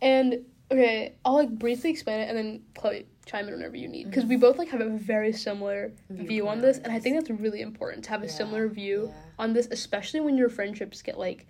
And 0.00 0.44
okay, 0.70 1.14
I'll 1.24 1.34
like 1.34 1.50
briefly 1.50 1.90
explain 1.90 2.20
it 2.20 2.28
and 2.28 2.38
then 2.38 2.62
Chloe 2.74 3.06
chime 3.26 3.48
in 3.48 3.54
whenever 3.54 3.76
you 3.76 3.88
need 3.88 4.04
because 4.04 4.24
we 4.24 4.36
mm. 4.36 4.40
both 4.40 4.56
like 4.58 4.68
have 4.68 4.80
a 4.80 4.88
very 4.88 5.32
similar 5.32 5.92
view 6.10 6.46
on 6.46 6.60
this 6.60 6.78
and 6.78 6.92
I 6.92 7.00
think 7.00 7.16
that's 7.16 7.28
really 7.30 7.60
important 7.60 8.04
to 8.04 8.10
have 8.10 8.22
a 8.22 8.26
Yeah, 8.26 8.32
similar 8.32 8.68
view 8.68 9.06
yeah. 9.08 9.20
on 9.38 9.52
this 9.52 9.66
especially 9.72 10.20
when 10.20 10.38
your 10.38 10.48
friendships 10.48 11.02
get 11.02 11.18
like 11.18 11.46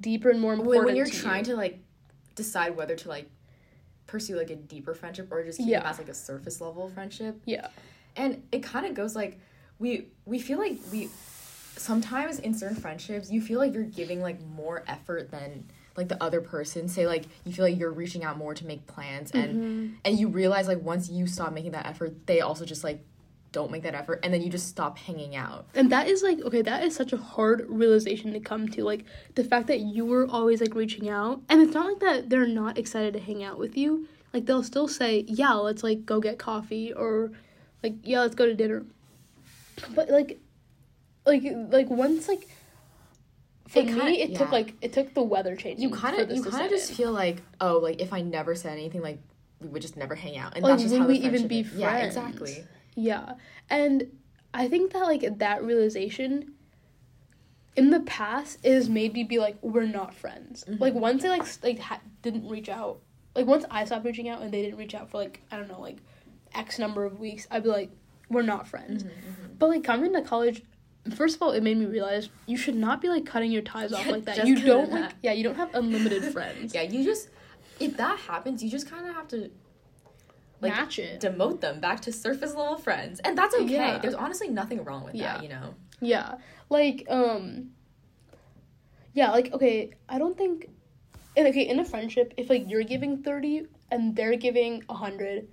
deeper 0.00 0.28
and 0.28 0.38
more 0.38 0.52
important 0.52 0.84
when, 0.84 0.86
when 0.88 0.96
you're 0.96 1.06
to 1.06 1.18
trying 1.18 1.46
you. 1.46 1.52
to 1.52 1.56
like 1.56 1.78
decide 2.34 2.76
whether 2.76 2.94
to 2.94 3.08
like 3.08 3.30
pursue 4.06 4.36
like 4.36 4.50
a 4.50 4.56
deeper 4.56 4.92
friendship 4.92 5.28
or 5.30 5.42
just 5.42 5.56
keep 5.58 5.68
Yeah. 5.68 5.80
it 5.80 5.86
as 5.86 5.96
like 5.98 6.10
a 6.10 6.14
surface 6.14 6.60
level 6.60 6.90
friendship 6.90 7.40
yeah 7.46 7.68
and 8.14 8.42
it 8.52 8.62
kind 8.62 8.84
of 8.84 8.92
goes 8.92 9.16
like 9.16 9.38
we 9.78 10.06
we 10.26 10.38
feel 10.38 10.58
like 10.58 10.78
we 10.92 11.08
sometimes 11.76 12.38
in 12.38 12.54
certain 12.54 12.76
friendships 12.76 13.30
you 13.30 13.40
feel 13.40 13.58
like 13.58 13.72
you're 13.72 13.82
giving 13.82 14.20
like 14.20 14.40
more 14.54 14.84
effort 14.86 15.30
than 15.30 15.64
like 15.96 16.08
the 16.08 16.22
other 16.22 16.40
person 16.40 16.88
say 16.88 17.06
like 17.06 17.24
you 17.44 17.52
feel 17.52 17.64
like 17.64 17.78
you're 17.78 17.90
reaching 17.92 18.24
out 18.24 18.36
more 18.38 18.54
to 18.54 18.66
make 18.66 18.86
plans 18.86 19.30
and 19.32 19.52
Mm-hmm. 19.56 19.94
and 20.04 20.18
you 20.18 20.28
realize 20.28 20.68
like 20.68 20.82
once 20.82 21.08
you 21.10 21.26
stop 21.26 21.52
making 21.52 21.72
that 21.72 21.86
effort 21.86 22.26
they 22.26 22.40
also 22.40 22.64
just 22.64 22.84
like 22.84 23.02
don't 23.52 23.70
make 23.70 23.82
that 23.82 23.94
effort 23.94 24.20
and 24.22 24.32
then 24.32 24.40
you 24.42 24.48
just 24.48 24.68
stop 24.68 24.96
hanging 24.96 25.36
out 25.36 25.66
And 25.74 25.90
that 25.92 26.06
is 26.08 26.22
like 26.22 26.40
okay, 26.40 26.62
that 26.62 26.84
is 26.84 26.94
such 26.96 27.12
a 27.12 27.18
hard 27.18 27.66
realization 27.68 28.32
to 28.32 28.40
come 28.40 28.68
to. 28.68 28.82
Like 28.84 29.04
the 29.34 29.44
fact 29.44 29.66
that 29.66 29.80
you 29.80 30.06
were 30.06 30.26
always 30.26 30.62
like 30.62 30.74
reaching 30.74 31.10
out, 31.10 31.42
and 31.50 31.60
it's 31.60 31.74
not 31.74 31.86
like 31.86 32.00
that 32.00 32.30
they're 32.30 32.46
not 32.46 32.78
excited 32.78 33.12
to 33.12 33.20
hang 33.20 33.44
out 33.44 33.58
with 33.58 33.76
you. 33.76 34.08
Like 34.32 34.46
they'll 34.46 34.62
still 34.62 34.88
say, 34.88 35.26
"Yeah, 35.28 35.52
let's 35.52 35.82
like 35.82 36.06
go 36.06 36.18
get 36.18 36.38
coffee," 36.38 36.94
or 36.94 37.30
like, 37.82 37.96
"Yeah, 38.02 38.20
let's 38.20 38.34
go 38.34 38.46
to 38.46 38.54
dinner." 38.54 38.86
But 39.94 40.10
like, 40.10 40.40
like 41.26 41.42
like 41.70 41.90
once 41.90 42.28
like 42.28 42.48
for 43.68 43.78
It 43.80 43.86
kinda- 43.86 44.04
me, 44.04 44.20
it 44.20 44.34
took 44.36 44.50
like 44.52 44.74
it 44.80 44.92
took 44.92 45.14
the 45.14 45.22
weather 45.22 45.56
changing. 45.56 45.82
you 45.82 45.90
kind 45.94 46.18
of 46.18 46.30
you 46.30 46.42
kind 46.42 46.64
of 46.64 46.70
just 46.70 46.92
feel 46.92 47.10
like 47.12 47.42
oh 47.60 47.78
like 47.78 48.00
if 48.00 48.12
i 48.12 48.20
never 48.20 48.54
said 48.54 48.72
anything 48.72 49.00
like 49.00 49.18
we 49.60 49.68
would 49.68 49.80
just 49.82 49.96
never 49.96 50.14
hang 50.14 50.36
out 50.36 50.54
and 50.54 50.62
Like, 50.64 50.72
that's 50.72 50.82
just 50.82 50.92
would 50.92 51.02
how 51.02 51.06
we 51.08 51.16
even 51.18 51.46
be 51.48 51.60
is. 51.60 51.72
yeah 51.74 51.90
friends? 51.90 52.06
exactly 52.16 52.64
Yeah. 52.96 53.34
And 53.70 54.10
I 54.52 54.68
think 54.68 54.92
that 54.92 55.04
like 55.04 55.38
that 55.38 55.64
realization 55.64 56.52
in 57.76 57.88
the 57.90 58.00
past 58.00 58.58
it 58.62 58.74
has 58.74 58.88
made 58.90 59.14
me 59.14 59.24
be 59.24 59.38
like 59.38 59.56
we're 59.62 59.86
not 59.86 60.12
friends. 60.14 60.64
Mm-hmm. 60.68 60.82
Like 60.82 60.94
once 60.94 61.22
they 61.22 61.30
like 61.30 61.46
like 61.62 61.78
ha- 61.78 62.00
didn't 62.20 62.46
reach 62.48 62.68
out, 62.68 63.00
like 63.34 63.46
once 63.46 63.64
I 63.70 63.84
stopped 63.86 64.04
reaching 64.04 64.28
out 64.28 64.42
and 64.42 64.52
they 64.52 64.60
didn't 64.60 64.76
reach 64.78 64.94
out 64.94 65.08
for 65.10 65.16
like 65.18 65.40
I 65.50 65.56
don't 65.56 65.68
know 65.68 65.80
like 65.80 65.98
X 66.54 66.78
number 66.78 67.04
of 67.06 67.18
weeks, 67.18 67.46
I'd 67.50 67.62
be 67.62 67.70
like 67.70 67.90
we're 68.32 68.42
not 68.42 68.66
friends. 68.66 69.04
Mm-hmm, 69.04 69.54
But 69.58 69.68
like 69.68 69.84
coming 69.84 70.12
to 70.14 70.22
college, 70.22 70.62
first 71.14 71.36
of 71.36 71.42
all, 71.42 71.52
it 71.52 71.62
made 71.62 71.76
me 71.76 71.86
realize 71.86 72.30
you 72.46 72.56
should 72.56 72.74
not 72.74 73.00
be 73.00 73.08
like 73.08 73.24
cutting 73.26 73.52
your 73.52 73.62
ties 73.62 73.92
off 73.92 74.06
Yeah, 74.06 74.12
like 74.12 74.24
that. 74.24 74.46
You 74.46 74.60
don't 74.64 74.84
of 74.84 74.90
like 74.90 75.12
yeah, 75.22 75.32
you 75.32 75.44
don't 75.44 75.56
have 75.56 75.74
unlimited 75.74 76.32
friends. 76.32 76.74
yeah 76.74 76.82
you 76.82 77.04
just 77.04 77.28
if 77.80 77.96
that 77.96 78.18
happens 78.18 78.62
you 78.62 78.70
just 78.70 78.88
kind 78.90 79.06
of 79.08 79.14
have 79.14 79.28
to 79.28 79.50
like 80.60 80.72
Match 80.72 80.98
it. 81.00 81.20
demote 81.20 81.60
them 81.60 81.80
back 81.80 82.00
to 82.02 82.12
surface 82.12 82.54
level 82.54 82.76
friends 82.76 83.18
and 83.24 83.36
that's 83.36 83.54
okay 83.54 83.72
Yeah. 83.72 83.98
there's 83.98 84.14
honestly 84.14 84.48
nothing 84.48 84.84
wrong 84.84 85.04
with 85.04 85.14
Yeah. 85.16 85.34
that 85.34 85.42
you 85.42 85.48
know 85.48 85.74
Yeah. 86.00 86.36
Like, 86.68 87.04
um 87.08 87.70
Yeah, 89.14 89.30
like 89.30 89.52
okay, 89.52 89.90
I 90.08 90.18
don't 90.18 90.36
think 90.38 90.68
and 91.36 91.48
okay, 91.48 91.66
in 91.68 91.78
a 91.80 91.84
friendship, 91.84 92.34
if 92.36 92.48
like 92.50 92.68
you're 92.70 92.84
giving 92.84 93.22
thirty 93.22 93.66
and 93.90 94.14
they're 94.14 94.36
giving 94.36 94.82
hundred, 94.88 95.48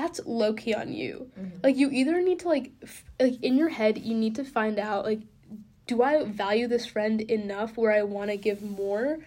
that's 0.00 0.20
low 0.24 0.54
key 0.54 0.74
on 0.74 0.92
you. 0.92 1.30
Mm-hmm. 1.38 1.58
Like 1.62 1.76
you 1.76 1.90
either 1.90 2.20
need 2.20 2.40
to 2.40 2.48
like 2.48 2.72
f- 2.82 3.04
like 3.18 3.42
in 3.42 3.56
your 3.56 3.68
head 3.68 3.98
you 3.98 4.14
need 4.14 4.34
to 4.36 4.44
find 4.44 4.78
out 4.78 5.04
like 5.04 5.20
do 5.86 6.02
I 6.02 6.24
value 6.24 6.68
this 6.68 6.86
friend 6.86 7.20
enough 7.20 7.76
where 7.76 7.92
I 7.92 8.02
want 8.02 8.30
to 8.30 8.36
give 8.36 8.62
more 8.62 9.18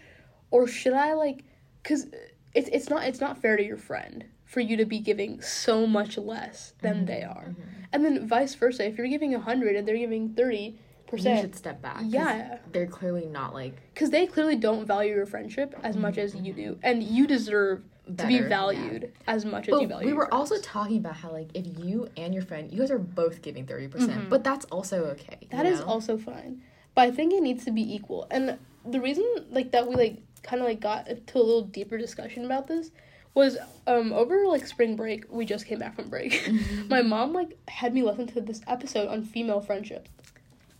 or 0.49 0.67
should 0.67 0.93
I 0.93 1.13
like 1.13 1.43
cuz 1.83 2.07
it's 2.53 2.69
it's 2.69 2.89
not 2.89 3.03
it's 3.03 3.21
not 3.21 3.37
fair 3.37 3.55
to 3.57 3.63
your 3.63 3.77
friend 3.77 4.25
for 4.45 4.59
you 4.59 4.77
to 4.77 4.85
be 4.85 4.99
giving 4.99 5.41
so 5.41 5.87
much 5.87 6.17
less 6.17 6.73
than 6.81 6.97
mm-hmm. 6.97 7.05
they 7.05 7.23
are. 7.23 7.47
Mm-hmm. 7.49 7.83
And 7.91 8.05
then 8.05 8.27
vice 8.27 8.55
versa, 8.55 8.85
if 8.85 8.97
you're 8.97 9.07
giving 9.07 9.31
100 9.31 9.75
and 9.75 9.87
they're 9.87 9.97
giving 9.97 10.29
30%, 10.29 10.75
you 11.17 11.37
should 11.37 11.55
step 11.55 11.81
back. 11.81 12.01
Yeah. 12.05 12.57
they're 12.71 12.87
clearly 12.87 13.25
not 13.25 13.53
like 13.53 13.75
because 13.93 14.09
they 14.09 14.25
clearly 14.27 14.55
don't 14.55 14.85
value 14.85 15.13
your 15.15 15.25
friendship 15.25 15.75
as 15.83 15.95
much 15.95 16.17
as 16.17 16.35
you 16.35 16.53
do, 16.53 16.77
and 16.83 17.03
you 17.03 17.27
deserve 17.27 17.83
to 18.05 18.27
be 18.27 18.37
Better, 18.37 18.49
valued 18.49 19.13
as 19.27 19.45
much 19.45 19.69
as 19.69 19.71
but 19.73 19.81
you 19.81 19.87
value. 19.87 20.07
we 20.07 20.13
were 20.13 20.31
also 20.33 20.59
talking 20.59 20.97
about 20.97 21.15
how 21.15 21.31
like 21.31 21.47
if 21.53 21.65
you 21.79 22.09
and 22.17 22.33
your 22.33 22.43
friend 22.43 22.69
you 22.69 22.79
guys 22.79 22.91
are 22.91 22.99
both 22.99 23.41
giving 23.41 23.65
30% 23.65 24.27
but 24.29 24.43
that's 24.43 24.65
also 24.65 25.05
okay 25.05 25.37
Mm-hmm. 25.43 25.55
That 25.57 25.65
is 25.65 25.79
know? 25.79 25.85
also 25.85 26.17
fine, 26.17 26.61
but 26.95 27.03
I 27.07 27.11
think 27.11 27.31
it 27.33 27.41
needs 27.41 27.63
to 27.65 27.71
be 27.71 27.95
equal. 27.95 28.27
And 28.29 28.57
the 28.85 28.99
reason 28.99 29.23
like 29.51 29.71
that 29.71 29.87
we 29.87 29.95
like 29.95 30.17
kind 30.41 30.61
of 30.61 30.67
like 30.67 30.81
got 30.81 31.07
into 31.07 31.37
a 31.37 31.39
little 31.39 31.61
deeper 31.61 31.97
discussion 31.97 32.43
about 32.43 32.67
this 32.67 32.91
was 33.35 33.57
um 33.87 34.11
over 34.11 34.45
like 34.47 34.67
spring 34.67 34.97
break. 34.97 35.23
We 35.31 35.45
just 35.45 35.65
came 35.65 35.79
back 35.79 35.95
from 35.95 36.09
break. 36.09 36.49
My 36.89 37.01
mom 37.01 37.31
like 37.31 37.57
had 37.69 37.93
me 37.93 38.03
listen 38.03 38.27
to 38.27 38.41
this 38.41 38.61
episode 38.67 39.07
on 39.07 39.23
female 39.23 39.61
friendship. 39.61 40.09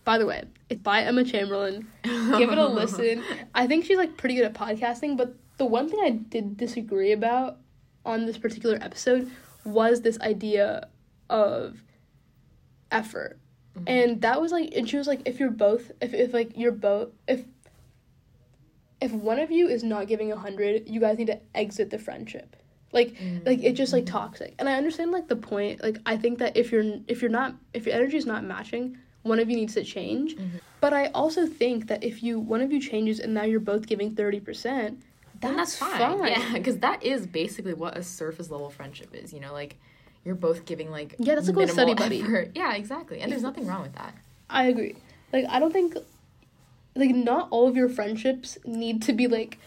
By 0.04 0.18
the 0.18 0.26
way, 0.26 0.44
it's 0.68 0.82
by 0.82 1.02
Emma 1.02 1.24
Chamberlain. 1.24 1.86
Give 2.02 2.50
it 2.50 2.58
a 2.58 2.66
listen. 2.68 3.22
I 3.54 3.66
think 3.66 3.84
she's 3.86 3.96
like 3.96 4.16
pretty 4.16 4.34
good 4.36 4.44
at 4.44 4.54
podcasting, 4.54 5.16
but 5.16 5.34
the 5.56 5.64
one 5.64 5.88
thing 5.88 6.00
I 6.02 6.10
did 6.10 6.56
disagree 6.56 7.12
about 7.12 7.58
on 8.04 8.26
this 8.26 8.36
particular 8.36 8.78
episode 8.82 9.30
was 9.64 10.02
this 10.02 10.20
idea 10.20 10.88
of 11.30 11.82
effort. 12.90 13.38
Mhm. 13.78 13.82
And 13.86 14.20
that 14.22 14.40
was 14.40 14.52
like 14.52 14.72
and 14.76 14.88
she 14.88 14.96
was 14.96 15.06
like 15.06 15.22
if 15.24 15.40
you're 15.40 15.50
both 15.50 15.90
if 16.00 16.12
if 16.14 16.32
like 16.34 16.52
you're 16.56 16.70
both 16.72 17.08
if 17.26 17.44
if 19.00 19.12
one 19.12 19.38
of 19.38 19.50
you 19.50 19.68
is 19.68 19.82
not 19.82 20.06
giving 20.06 20.32
a 20.32 20.36
hundred, 20.36 20.88
you 20.88 21.00
guys 21.00 21.18
need 21.18 21.26
to 21.26 21.40
exit 21.54 21.90
the 21.90 21.98
friendship. 21.98 22.56
Like 22.92 23.16
like 23.44 23.60
it's 23.62 23.76
just 23.76 23.92
like 23.92 24.06
toxic. 24.06 24.54
And 24.58 24.68
I 24.68 24.74
understand 24.74 25.10
like 25.12 25.28
the 25.28 25.36
point. 25.36 25.82
Like 25.82 25.98
I 26.06 26.16
think 26.16 26.38
that 26.38 26.56
if 26.56 26.70
you're 26.70 27.00
if 27.08 27.22
you're 27.22 27.30
not 27.30 27.54
if 27.72 27.86
your 27.86 27.94
energy 27.94 28.16
is 28.16 28.26
not 28.26 28.44
matching, 28.44 28.98
one 29.24 29.40
of 29.40 29.50
you 29.50 29.56
needs 29.56 29.74
to 29.74 29.82
change. 29.82 30.36
Mhm. 30.36 30.60
But 30.80 30.92
I 30.92 31.06
also 31.08 31.46
think 31.46 31.88
that 31.88 32.04
if 32.04 32.22
you 32.22 32.38
one 32.38 32.60
of 32.60 32.70
you 32.70 32.80
changes 32.80 33.18
and 33.18 33.34
now 33.34 33.42
you're 33.42 33.58
both 33.58 33.86
giving 33.86 34.14
thirty 34.14 34.38
percent, 34.38 35.02
that's, 35.40 35.56
that's 35.56 35.76
fine. 35.76 36.18
fine. 36.18 36.28
Yeah, 36.28 36.52
because 36.52 36.78
that 36.78 37.02
is 37.02 37.26
basically 37.26 37.74
what 37.74 37.96
a 37.96 38.02
surface 38.02 38.50
level 38.50 38.70
friendship 38.70 39.14
is. 39.14 39.32
You 39.32 39.40
know, 39.40 39.52
like 39.52 39.76
you're 40.24 40.34
both 40.34 40.64
giving 40.64 40.90
like 40.90 41.16
Yeah, 41.18 41.34
that's 41.34 41.48
like 41.48 41.68
a 41.68 41.72
study 41.72 41.94
buddy. 41.94 42.22
effort. 42.22 42.52
Yeah, 42.54 42.74
exactly. 42.74 43.20
And 43.20 43.32
there's 43.32 43.42
nothing 43.42 43.66
wrong 43.66 43.82
with 43.82 43.94
that. 43.94 44.14
I 44.48 44.64
agree. 44.66 44.94
Like 45.32 45.46
I 45.48 45.58
don't 45.58 45.72
think 45.72 45.96
like 46.94 47.14
not 47.14 47.48
all 47.50 47.66
of 47.66 47.76
your 47.76 47.88
friendships 47.88 48.58
need 48.64 49.02
to 49.02 49.12
be 49.12 49.26
like 49.26 49.58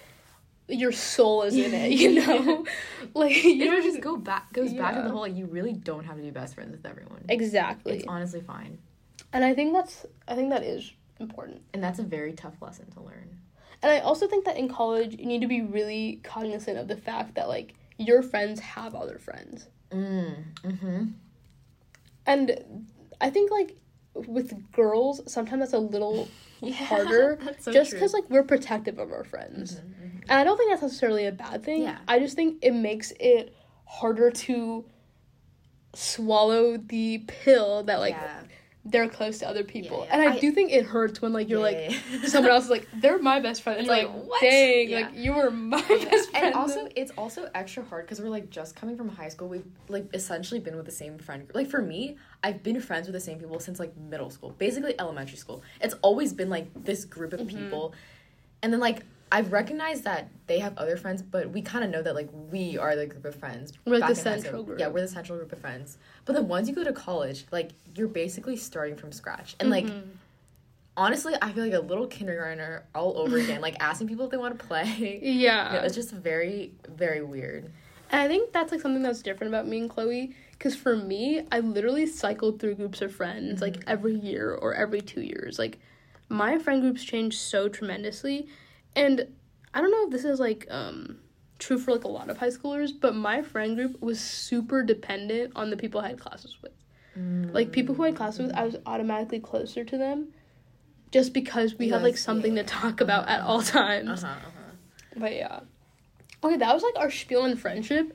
your 0.69 0.91
soul 0.91 1.43
is 1.43 1.55
in 1.55 1.73
it, 1.73 1.91
you 1.93 2.13
know? 2.15 2.65
like 3.13 3.43
you 3.43 3.65
know, 3.65 3.77
know 3.77 3.81
just 3.81 4.01
go 4.01 4.17
back 4.17 4.51
goes 4.53 4.73
back 4.73 4.95
to 4.95 5.01
the 5.01 5.09
whole 5.09 5.21
like 5.21 5.35
you 5.35 5.45
really 5.45 5.73
don't 5.73 6.05
have 6.05 6.17
to 6.17 6.21
be 6.21 6.31
best 6.31 6.55
friends 6.55 6.71
with 6.71 6.85
everyone. 6.85 7.25
Exactly. 7.29 7.93
It's 7.93 8.05
honestly 8.07 8.41
fine. 8.41 8.77
And 9.33 9.43
I 9.43 9.53
think 9.53 9.73
that's 9.73 10.05
I 10.27 10.35
think 10.35 10.49
that 10.49 10.63
is 10.63 10.93
important. 11.19 11.61
And 11.73 11.83
that's 11.83 11.99
a 11.99 12.03
very 12.03 12.33
tough 12.33 12.61
lesson 12.61 12.89
to 12.91 13.01
learn. 13.01 13.37
And 13.81 13.91
I 13.91 13.99
also 13.99 14.27
think 14.27 14.45
that 14.45 14.57
in 14.57 14.67
college 14.67 15.15
you 15.19 15.25
need 15.25 15.41
to 15.41 15.47
be 15.47 15.61
really 15.61 16.19
cognizant 16.23 16.77
of 16.77 16.87
the 16.87 16.97
fact 16.97 17.35
that 17.35 17.47
like 17.47 17.75
your 17.97 18.21
friends 18.23 18.59
have 18.59 18.95
other 18.95 19.19
friends. 19.19 19.67
Mm. 19.91 20.43
Mm-hmm. 20.63 21.05
And 22.25 22.85
I 23.21 23.29
think 23.29 23.51
like 23.51 23.77
with 24.13 24.71
girls 24.71 25.21
sometimes 25.31 25.59
that's 25.59 25.73
a 25.73 25.79
little 25.79 26.27
harder 26.73 27.37
that's 27.43 27.65
so 27.65 27.71
just 27.71 27.95
cuz 27.97 28.13
like 28.13 28.29
we're 28.29 28.43
protective 28.43 28.97
of 28.97 29.11
our 29.11 29.23
friends. 29.23 29.75
Mhm, 29.75 29.81
mhm. 29.81 30.21
And 30.29 30.31
I 30.31 30.43
don't 30.43 30.57
think 30.57 30.71
that's 30.71 30.81
necessarily 30.81 31.25
a 31.25 31.31
bad 31.31 31.63
thing. 31.63 31.83
Yeah. 31.83 31.99
I 32.07 32.19
just 32.19 32.35
think 32.35 32.57
it 32.61 32.73
makes 32.73 33.11
it 33.19 33.55
harder 33.85 34.31
to 34.31 34.85
swallow 35.93 36.77
the 36.77 37.19
pill 37.27 37.83
that 37.83 37.99
like 37.99 38.13
yeah. 38.13 38.41
They're 38.89 39.09
close 39.09 39.39
to 39.39 39.47
other 39.47 39.63
people. 39.63 40.05
yeah. 40.05 40.13
And 40.19 40.29
I, 40.29 40.33
I- 40.35 40.39
do 40.39 40.51
think 40.51 40.71
it 40.71 40.85
hurts 40.85 41.21
when 41.21 41.33
like 41.33 41.49
you're 41.49 41.59
like 41.59 41.77
Yeah, 41.89 41.97
yeah. 42.11 42.25
someone 42.27 42.51
else 42.51 42.65
is 42.65 42.69
like 42.69 42.87
they're 42.93 43.19
my 43.19 43.39
best 43.39 43.61
friend 43.61 43.79
and 43.79 43.87
like, 43.87 44.07
like, 44.07 44.25
what? 44.25 44.41
dang 44.41 44.89
Yeah. 44.89 44.99
like 45.01 45.15
you 45.15 45.33
were 45.33 45.51
my 45.51 45.77
Yeah. 45.89 46.05
best 46.05 46.29
friend 46.31 46.45
And 46.45 46.55
also, 46.55 46.87
it's 46.95 47.11
also 47.17 47.49
extra 47.53 47.83
hard 47.83 48.05
because 48.05 48.21
we're 48.21 48.29
like 48.29 48.49
just 48.49 48.75
coming 48.75 48.95
from 48.95 49.09
high 49.09 49.27
school. 49.29 49.47
We've 49.49 49.65
like 49.89 50.07
essentially 50.13 50.59
been 50.59 50.75
with 50.77 50.85
the 50.85 50.91
same 50.91 51.17
friend 51.17 51.43
group. 51.45 51.55
Like 51.55 51.69
for 51.69 51.81
me, 51.81 52.17
I've 52.43 52.63
been 52.63 52.79
friends 52.79 53.07
with 53.07 53.13
the 53.13 53.19
same 53.19 53.39
people 53.39 53.59
since 53.59 53.79
like 53.79 53.95
middle 53.97 54.29
school, 54.29 54.51
basically 54.57 54.95
elementary 54.99 55.37
school. 55.37 55.63
It's 55.81 55.95
always 56.01 56.31
been 56.33 56.49
like 56.49 56.67
this 56.83 57.03
group 57.05 57.33
of 57.33 57.41
Mhm. 57.41 57.49
people, 57.49 57.93
and 58.63 58.71
then 58.71 58.79
like 58.79 59.03
I've 59.31 59.51
recognized 59.51 60.03
that 60.05 60.29
they 60.47 60.59
have 60.59 60.77
other 60.77 60.95
friends, 60.95 61.21
but 61.21 61.49
we 61.49 61.61
kind 61.61 61.83
of 61.83 61.89
know 61.89 62.01
that 62.01 62.15
like 62.15 62.29
we 62.31 62.77
are 62.77 62.95
the 62.95 63.05
group 63.05 63.25
of 63.25 63.35
friends. 63.35 63.73
We're, 63.85 63.97
like, 63.99 64.07
the 64.09 64.15
central 64.15 64.63
group. 64.63 64.79
Yeah, 64.79 64.87
we're 64.87 65.01
the 65.01 65.07
central 65.07 65.37
group 65.37 65.51
of 65.51 65.59
friends. 65.59 65.97
But 66.25 66.33
then 66.33 66.47
once 66.47 66.69
you 66.69 66.75
go 66.75 66.83
to 66.83 66.93
college, 66.93 67.45
like 67.51 67.71
you're 67.95 68.07
basically 68.07 68.55
starting 68.55 68.95
from 68.95 69.11
scratch, 69.11 69.55
and 69.59 69.69
like 69.69 69.85
Mhm. 69.85 70.03
honestly, 70.95 71.33
I 71.41 71.51
feel 71.51 71.65
like 71.65 71.73
a 71.73 71.79
little 71.79 72.07
kindergartner 72.07 72.83
all 72.95 73.17
over 73.19 73.37
again, 73.43 73.59
like 73.61 73.75
asking 73.81 74.07
people 74.07 74.25
if 74.25 74.31
they 74.31 74.37
want 74.37 74.57
to 74.57 74.65
play. 74.65 75.19
yeah. 75.21 75.73
Yeah, 75.73 75.81
it's 75.83 75.95
just 75.95 76.11
very, 76.11 76.71
very 76.87 77.21
weird. 77.21 77.71
And 78.09 78.21
I 78.21 78.27
think 78.29 78.53
that's 78.53 78.71
like 78.71 78.79
something 78.79 79.03
that's 79.03 79.21
different 79.21 79.51
about 79.53 79.67
me 79.67 79.79
and 79.79 79.89
Chloe. 79.89 80.33
Because 80.51 80.75
for 80.75 80.95
me, 80.95 81.45
I 81.51 81.59
literally 81.59 82.05
cycled 82.07 82.59
through 82.59 82.75
groups 82.75 83.01
of 83.01 83.13
friends 83.13 83.61
like 83.61 83.73
Mm-hmm. 83.81 83.89
every 83.89 84.15
year 84.15 84.53
or 84.55 84.73
every 84.73 85.01
two 85.01 85.21
years. 85.21 85.59
Like 85.59 85.79
my 86.29 86.57
friend 86.57 86.81
groups 86.81 87.03
change 87.03 87.37
so 87.37 87.67
tremendously. 87.67 88.47
And 88.97 89.27
I 89.73 89.79
don't 89.79 89.91
know 89.91 90.05
if 90.05 90.09
this 90.11 90.25
is 90.25 90.39
like 90.39 90.67
um 90.69 91.19
true 91.59 91.77
for 91.79 91.91
like 91.91 92.03
a 92.03 92.07
lot 92.09 92.29
of 92.29 92.37
high 92.37 92.49
schoolers, 92.49 92.91
but 92.99 93.15
my 93.15 93.41
friend 93.41 93.75
group 93.75 94.01
was 94.01 94.19
super 94.19 94.83
dependent 94.83 95.53
on 95.55 95.69
the 95.69 95.77
people 95.77 96.01
I 96.01 96.09
had 96.09 96.19
classes 96.19 96.57
with. 96.61 96.73
Like 97.51 97.71
people 97.71 97.95
who 97.95 98.03
I 98.03 98.07
had 98.07 98.15
classes 98.15 98.41
with, 98.47 98.55
I 98.55 98.63
was 98.63 98.75
automatically 98.85 99.39
closer 99.39 99.83
to 99.83 99.97
them 99.97 100.27
just 101.11 101.33
because 101.33 101.73
we 101.75 101.87
You 101.87 101.93
had 101.93 102.03
like 102.03 102.17
something 102.17 102.53
to 102.55 102.63
talk 102.63 103.01
about 103.01 103.27
at 103.27 103.41
all 103.41 103.63
times. 103.63 104.23
Uh 104.23 104.27
huh. 104.27 104.33
Uh-huh. 104.33 104.71
But 105.15 105.35
yeah. 105.35 105.59
Okay, 106.43 106.57
that 106.57 106.73
was 106.73 106.83
like 106.83 106.95
our 106.97 107.09
spiel 107.09 107.41
on 107.41 107.55
friendship. 107.55 108.13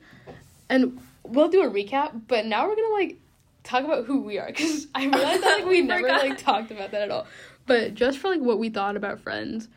And 0.69 1.01
we'll 1.23 1.49
do 1.49 1.63
a 1.63 1.69
recap, 1.69 2.21
but 2.27 2.45
now 2.45 2.65
we're 2.67 2.77
gonna 2.77 2.93
like 2.93 3.17
talk 3.63 3.83
about 3.83 4.05
who 4.05 4.21
we 4.21 4.39
are 4.39 4.47
because 4.47 4.87
I 4.95 5.03
realized 5.05 5.43
that 5.43 5.57
like 5.59 5.65
we 5.65 5.69
We 5.81 5.81
never 5.81 6.03
forgot. 6.03 6.27
like 6.27 6.37
talked 6.37 6.71
about 6.71 6.91
that 6.91 7.01
at 7.01 7.11
all. 7.11 7.27
But 7.65 7.95
just 7.95 8.19
for 8.19 8.29
like 8.29 8.41
what 8.41 8.57
we 8.57 8.69
thought 8.69 8.95
about 8.95 9.19
friends, 9.19 9.67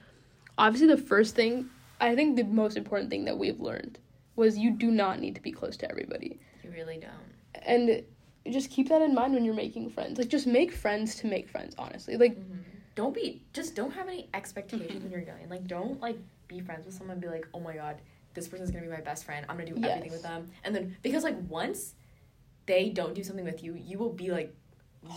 obviously 0.58 0.88
the 0.88 0.96
first 0.96 1.34
thing 1.34 1.70
I 2.00 2.14
think 2.14 2.36
the 2.36 2.44
most 2.44 2.76
important 2.76 3.10
thing 3.10 3.24
that 3.24 3.38
we've 3.38 3.60
learned 3.60 3.98
was 4.34 4.58
you 4.58 4.70
do 4.70 4.90
not 4.90 5.18
need 5.18 5.34
to 5.34 5.40
be 5.40 5.50
close 5.50 5.76
to 5.78 5.90
everybody. 5.90 6.38
You 6.62 6.70
really 6.70 6.98
don't. 6.98 7.64
And 7.66 8.04
just 8.50 8.70
keep 8.70 8.90
that 8.90 9.00
in 9.00 9.14
mind 9.14 9.32
when 9.32 9.44
you're 9.44 9.54
making 9.54 9.90
friends. 9.90 10.18
Like 10.18 10.28
just 10.28 10.46
make 10.46 10.72
friends 10.72 11.14
to 11.16 11.26
make 11.26 11.48
friends, 11.48 11.74
honestly. 11.78 12.16
Like 12.16 12.36
mm-hmm. 12.36 12.60
Don't 12.96 13.14
be 13.14 13.42
just 13.52 13.76
don't 13.76 13.92
have 13.92 14.08
any 14.08 14.28
expectations 14.32 15.02
when 15.02 15.12
you're 15.12 15.20
young. 15.20 15.36
Like 15.50 15.66
don't 15.66 16.00
like 16.00 16.18
be 16.48 16.60
friends 16.60 16.86
with 16.86 16.94
someone 16.94 17.12
and 17.12 17.20
be 17.20 17.28
like, 17.28 17.46
oh 17.52 17.60
my 17.60 17.74
god, 17.74 18.00
this 18.32 18.48
person's 18.48 18.70
gonna 18.70 18.84
be 18.84 18.90
my 18.90 19.02
best 19.02 19.24
friend. 19.24 19.44
I'm 19.48 19.58
gonna 19.58 19.70
do 19.70 19.86
everything 19.86 20.10
with 20.10 20.22
them. 20.22 20.50
And 20.64 20.74
then 20.74 20.96
because 21.02 21.22
like 21.22 21.36
once 21.48 21.92
they 22.64 22.88
don't 22.88 23.14
do 23.14 23.22
something 23.22 23.44
with 23.44 23.62
you, 23.62 23.74
you 23.74 23.98
will 23.98 24.12
be 24.12 24.30
like 24.30 24.54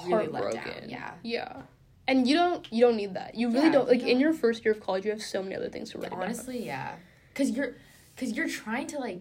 really 0.05 0.27
let 0.27 0.53
down. 0.53 0.89
Yeah. 0.89 1.13
Yeah. 1.23 1.61
And 2.09 2.27
you 2.27 2.35
don't 2.35 2.65
you 2.73 2.81
don't 2.81 2.97
need 2.97 3.13
that. 3.13 3.35
You 3.35 3.49
really 3.51 3.67
Yeah, 3.67 3.71
don't 3.73 3.87
like 3.87 4.01
in 4.01 4.17
no. 4.17 4.25
your 4.25 4.33
first 4.33 4.65
year 4.65 4.73
of 4.73 4.79
college 4.81 5.05
you 5.05 5.11
have 5.11 5.21
so 5.21 5.43
many 5.43 5.55
other 5.55 5.69
things 5.69 5.91
to 5.91 5.99
worry 5.99 6.07
about. 6.07 6.23
Honestly, 6.23 6.65
yeah. 6.65 6.95
Cause 7.35 7.51
you're 7.51 7.75
cause 8.17 8.31
you're 8.31 8.49
trying 8.49 8.87
to 8.87 8.97
like 8.97 9.19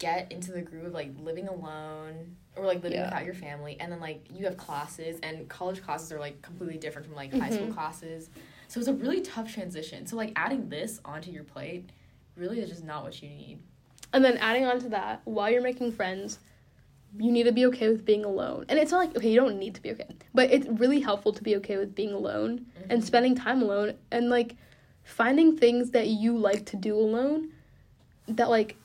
get 0.00 0.30
into 0.32 0.50
the 0.50 0.60
groove 0.60 0.86
of 0.86 0.92
like 0.92 1.12
living 1.20 1.46
alone 1.46 2.36
or 2.56 2.66
like 2.66 2.82
living 2.82 2.98
Yeah. 2.98 3.04
without 3.04 3.24
your 3.24 3.32
family 3.34 3.78
and 3.78 3.90
then 3.92 4.00
like 4.00 4.26
you 4.34 4.44
have 4.44 4.56
classes 4.56 5.18
and 5.22 5.48
college 5.48 5.82
classes 5.82 6.10
are 6.12 6.18
like 6.18 6.42
completely 6.42 6.78
different 6.78 7.06
from 7.06 7.14
like 7.14 7.32
high 7.32 7.50
school 7.50 7.68
Mhm. 7.68 7.74
classes. 7.74 8.28
So 8.66 8.80
it's 8.80 8.88
a 8.88 8.92
really 8.92 9.20
tough 9.20 9.54
transition. 9.54 10.04
So 10.06 10.16
like 10.16 10.32
adding 10.34 10.68
this 10.68 11.00
onto 11.04 11.30
your 11.30 11.44
plate 11.44 11.90
really 12.34 12.58
is 12.60 12.68
just 12.68 12.82
not 12.84 13.04
what 13.04 13.22
you 13.22 13.28
need. 13.28 13.60
And 14.12 14.24
then 14.24 14.36
adding 14.38 14.66
on 14.66 14.80
to 14.80 14.88
that, 14.90 15.20
while 15.24 15.48
you're 15.50 15.62
making 15.62 15.92
friends, 15.92 16.40
you 17.18 17.32
need 17.32 17.44
to 17.44 17.52
be 17.52 17.66
okay 17.66 17.88
with 17.88 18.04
being 18.04 18.24
alone. 18.24 18.66
And 18.68 18.78
it's 18.78 18.90
not 18.90 18.98
like 19.06 19.16
okay, 19.16 19.30
you 19.30 19.40
don't 19.40 19.58
need 19.58 19.74
to 19.74 19.82
be 19.82 19.90
okay, 19.92 20.08
but 20.34 20.50
it's 20.50 20.66
really 20.68 21.00
helpful 21.00 21.32
to 21.32 21.42
be 21.42 21.56
okay 21.56 21.76
with 21.76 21.94
being 21.94 22.12
alone 22.12 22.66
and 22.90 23.02
Mhm. 23.02 23.06
spending 23.06 23.34
time 23.34 23.62
alone 23.62 23.94
and 24.10 24.28
like 24.28 24.56
finding 25.04 25.56
things 25.56 25.90
that 25.92 26.08
you 26.08 26.36
like 26.36 26.66
to 26.66 26.76
do 26.76 26.94
alone 26.96 27.52
that 28.28 28.48
like 28.50 28.76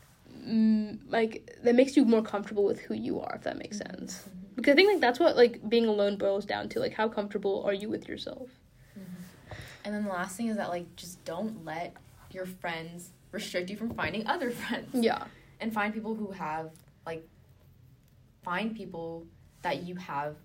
mm, 0.48 0.98
like 1.10 1.58
that 1.64 1.76
makes 1.76 1.96
you 1.98 2.06
more 2.06 2.22
comfortable 2.22 2.64
with 2.64 2.80
who 2.80 2.94
you 2.94 3.20
are 3.20 3.36
if 3.36 3.44
that 3.44 3.58
makes 3.58 3.78
sense. 3.78 4.28
Because 4.56 4.74
I 4.74 4.76
think 4.76 4.92
like 4.92 5.02
that's 5.02 5.20
what 5.20 5.36
like 5.36 5.68
being 5.70 5.86
alone 5.86 6.18
boils 6.18 6.46
down 6.46 6.70
to, 6.70 6.80
like 6.80 6.94
how 6.94 7.08
comfortable 7.08 7.64
are 7.66 7.74
you 7.74 7.90
with 7.90 8.08
yourself? 8.08 8.50
And 9.84 9.96
then 9.96 10.04
the 10.04 10.10
last 10.10 10.38
thing 10.38 10.48
is 10.48 10.58
that 10.58 10.70
like 10.70 10.96
just 10.96 11.24
don't 11.26 11.66
let 11.66 11.94
your 12.32 12.46
friends 12.46 13.10
restrict 13.32 13.70
you 13.70 13.78
from 13.78 13.94
finding 13.96 14.28
other 14.28 14.52
friends. 14.62 14.90
Yeah. 14.94 15.24
And 15.60 15.74
find 15.74 15.94
people 15.94 16.16
who 16.16 16.32
have 16.32 16.72
like 17.06 17.28
find 18.44 18.76
people 18.76 19.26
that 19.62 19.84
you 19.84 19.96
have 19.96 20.36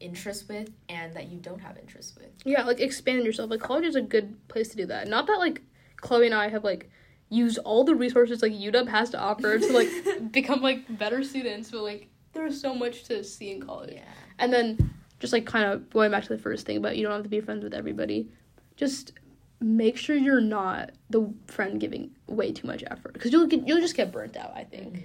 interest 0.00 0.48
with 0.48 0.70
and 0.88 1.14
that 1.14 1.28
you 1.28 1.38
don't 1.38 1.60
have 1.60 1.78
interest 1.78 2.18
with. 2.18 2.28
Yeah, 2.44 2.64
like 2.64 2.80
expand 2.80 3.24
yourself. 3.24 3.50
Like 3.50 3.60
college 3.60 3.84
is 3.84 3.96
a 3.96 4.02
good 4.02 4.36
place 4.48 4.68
to 4.68 4.76
do 4.76 4.86
that. 4.86 5.08
Not 5.08 5.26
that 5.26 5.38
like 5.38 5.62
Chloe 5.96 6.26
and 6.26 6.34
I 6.34 6.48
have 6.48 6.64
like 6.64 6.90
used 7.28 7.58
all 7.58 7.82
the 7.82 7.94
resources 7.94 8.42
like 8.42 8.52
UW 8.52 8.88
has 8.88 9.10
to 9.10 9.18
offer 9.18 9.58
to 9.58 9.72
like 9.72 9.88
become 10.32 10.60
like 10.60 10.98
better 10.98 11.24
students, 11.24 11.70
but 11.70 11.82
like 11.82 12.08
there's 12.32 12.60
so 12.60 12.74
much 12.74 13.04
to 13.04 13.24
see 13.24 13.50
in 13.50 13.60
college. 13.60 13.94
Yeah. 13.94 14.02
And 14.38 14.52
then 14.52 14.94
just 15.18 15.32
like 15.32 15.46
kind 15.46 15.64
of 15.64 15.88
going 15.90 16.10
back 16.10 16.24
to 16.24 16.28
the 16.28 16.38
first 16.38 16.66
thing 16.66 16.76
about 16.76 16.96
you 16.96 17.02
don't 17.02 17.12
have 17.12 17.22
to 17.22 17.28
be 17.28 17.40
friends 17.40 17.64
with 17.64 17.72
everybody. 17.72 18.28
Just 18.76 19.12
make 19.58 19.96
sure 19.96 20.14
you're 20.14 20.42
not 20.42 20.90
the 21.08 21.32
friend 21.46 21.80
giving 21.80 22.10
way 22.26 22.52
too 22.52 22.66
much 22.66 22.84
effort 22.90 23.14
because 23.14 23.32
you'll 23.32 23.46
get 23.46 23.66
you'll 23.66 23.80
just 23.80 23.96
get 23.96 24.12
burnt 24.12 24.36
out. 24.36 24.52
I 24.54 24.64
think, 24.64 24.94
Mm-hmm. 24.96 25.04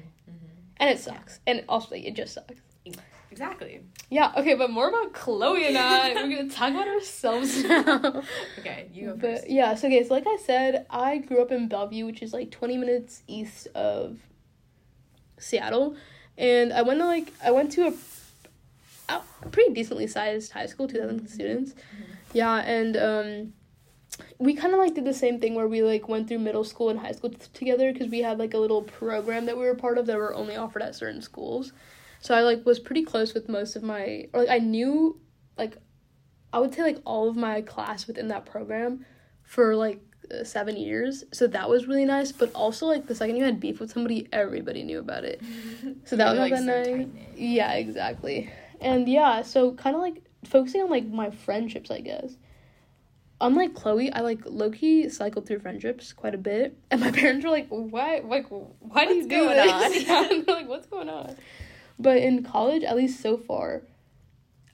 And 0.81 0.89
it 0.89 0.99
sucks. 0.99 1.39
And 1.47 1.63
also, 1.69 1.95
it 1.95 2.13
just 2.15 2.33
sucks. 2.33 2.55
Exactly. 3.31 3.79
Yeah. 4.09 4.33
Okay, 4.35 4.55
but 4.55 4.69
more 4.71 4.89
about 4.89 5.13
Chloe 5.13 5.65
and 5.67 5.77
I. 5.77 6.13
We're 6.15 6.35
gonna 6.35 6.49
talk 6.49 6.71
about 6.71 6.89
ourselves 6.89 7.63
now. 7.63 8.23
Okay, 8.59 8.89
you 8.93 9.05
go 9.05 9.13
But 9.15 9.21
first. 9.21 9.49
yeah, 9.49 9.73
so 9.75 9.87
okay, 9.87 10.03
so 10.05 10.13
like 10.13 10.27
I 10.27 10.37
said, 10.45 10.85
I 10.89 11.19
grew 11.19 11.41
up 11.41 11.49
in 11.49 11.69
Bellevue, 11.69 12.05
which 12.05 12.21
is 12.21 12.33
like 12.33 12.51
20 12.51 12.75
minutes 12.77 13.23
east 13.27 13.67
of 13.73 14.17
Seattle, 15.39 15.95
and 16.37 16.73
I 16.73 16.81
went 16.81 16.99
to 16.99 17.05
like 17.05 17.31
I 17.41 17.51
went 17.51 17.71
to 17.73 17.87
a, 19.07 19.13
a 19.15 19.21
pretty 19.49 19.73
decently 19.73 20.07
sized 20.07 20.51
high 20.51 20.65
school, 20.65 20.87
two 20.89 20.99
thousand 20.99 21.27
students. 21.29 21.73
Yeah, 22.33 22.55
and 22.57 22.97
um, 22.97 23.53
we 24.39 24.53
kind 24.53 24.73
of 24.73 24.79
like 24.79 24.95
did 24.95 25.05
the 25.05 25.13
same 25.13 25.39
thing 25.39 25.55
where 25.55 25.67
we 25.67 25.81
like 25.83 26.07
went 26.07 26.27
through 26.27 26.39
middle 26.39 26.63
school 26.63 26.89
and 26.89 26.99
high 26.99 27.11
school 27.11 27.29
t- 27.29 27.37
together 27.53 27.91
because 27.91 28.09
we 28.09 28.19
had 28.19 28.39
like 28.39 28.53
a 28.53 28.57
little 28.57 28.83
program 28.83 29.45
that 29.45 29.57
we 29.57 29.63
were 29.63 29.75
part 29.75 29.97
of 29.97 30.05
that 30.07 30.17
were 30.17 30.33
only 30.33 30.55
offered 30.55 30.81
at 30.81 30.95
certain 30.95 31.21
schools. 31.21 31.73
So 32.19 32.35
I 32.35 32.41
like 32.41 32.65
was 32.65 32.79
pretty 32.79 33.03
close 33.03 33.33
with 33.33 33.49
most 33.49 33.75
of 33.75 33.83
my 33.83 34.27
or 34.33 34.41
like 34.41 34.49
I 34.49 34.59
knew 34.59 35.19
like 35.57 35.77
I 36.53 36.59
would 36.59 36.73
say 36.73 36.81
like 36.81 37.01
all 37.05 37.29
of 37.29 37.35
my 37.35 37.61
class 37.61 38.07
within 38.07 38.27
that 38.29 38.45
program 38.45 39.05
for 39.43 39.75
like 39.75 40.01
uh, 40.31 40.43
seven 40.43 40.77
years. 40.77 41.23
So 41.31 41.47
that 41.47 41.69
was 41.69 41.87
really 41.87 42.05
nice. 42.05 42.31
But 42.31 42.53
also 42.53 42.85
like 42.85 43.07
the 43.07 43.15
second 43.15 43.37
you 43.37 43.43
had 43.43 43.59
beef 43.59 43.79
with 43.79 43.91
somebody, 43.91 44.27
everybody 44.31 44.83
knew 44.83 44.99
about 44.99 45.23
it. 45.23 45.41
So 46.05 46.15
that 46.15 46.37
was 46.37 46.49
You're, 46.49 46.59
that 46.59 46.85
tight-knit. 46.85 47.37
Yeah, 47.37 47.73
exactly. 47.73 48.51
And 48.79 49.07
yeah, 49.07 49.41
so 49.41 49.73
kind 49.73 49.95
of 49.95 50.01
like 50.01 50.23
focusing 50.45 50.81
on 50.81 50.89
like 50.89 51.07
my 51.07 51.29
friendships, 51.29 51.91
I 51.91 52.01
guess. 52.01 52.35
Unlike 53.41 53.73
Chloe, 53.73 54.13
I 54.13 54.21
like 54.21 54.41
low 54.45 54.69
key 54.69 55.09
cycled 55.09 55.47
through 55.47 55.59
friendships 55.59 56.13
quite 56.13 56.35
a 56.35 56.37
bit, 56.37 56.77
and 56.91 57.01
my 57.01 57.11
parents 57.21 57.43
were 57.43 57.51
like, 57.51 57.67
"Why? 57.69 58.21
Like, 58.23 58.45
why 58.49 59.05
do 59.05 59.15
you 59.15 59.23
do 59.23 59.29
going 59.29 59.57
this?" 59.57 59.71
on? 59.71 59.93
yeah, 60.31 60.43
they're 60.45 60.55
like, 60.55 60.69
"What's 60.69 60.85
going 60.87 61.09
on?" 61.09 61.35
But 61.99 62.17
in 62.17 62.43
college, 62.43 62.83
at 62.83 62.95
least 62.95 63.19
so 63.19 63.37
far, 63.37 63.81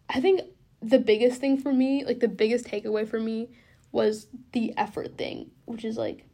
I 0.10 0.20
think 0.20 0.42
the 0.82 1.00
biggest 1.00 1.40
thing 1.42 1.58
for 1.58 1.72
me, 1.74 2.06
like 2.06 2.20
the 2.20 2.28
biggest 2.28 2.66
takeaway 2.66 3.08
for 3.08 3.20
me, 3.20 3.50
was 3.92 4.28
the 4.52 4.74
effort 4.78 5.18
thing, 5.18 5.52
which 5.66 5.84
is 5.84 5.98
like, 5.98 6.26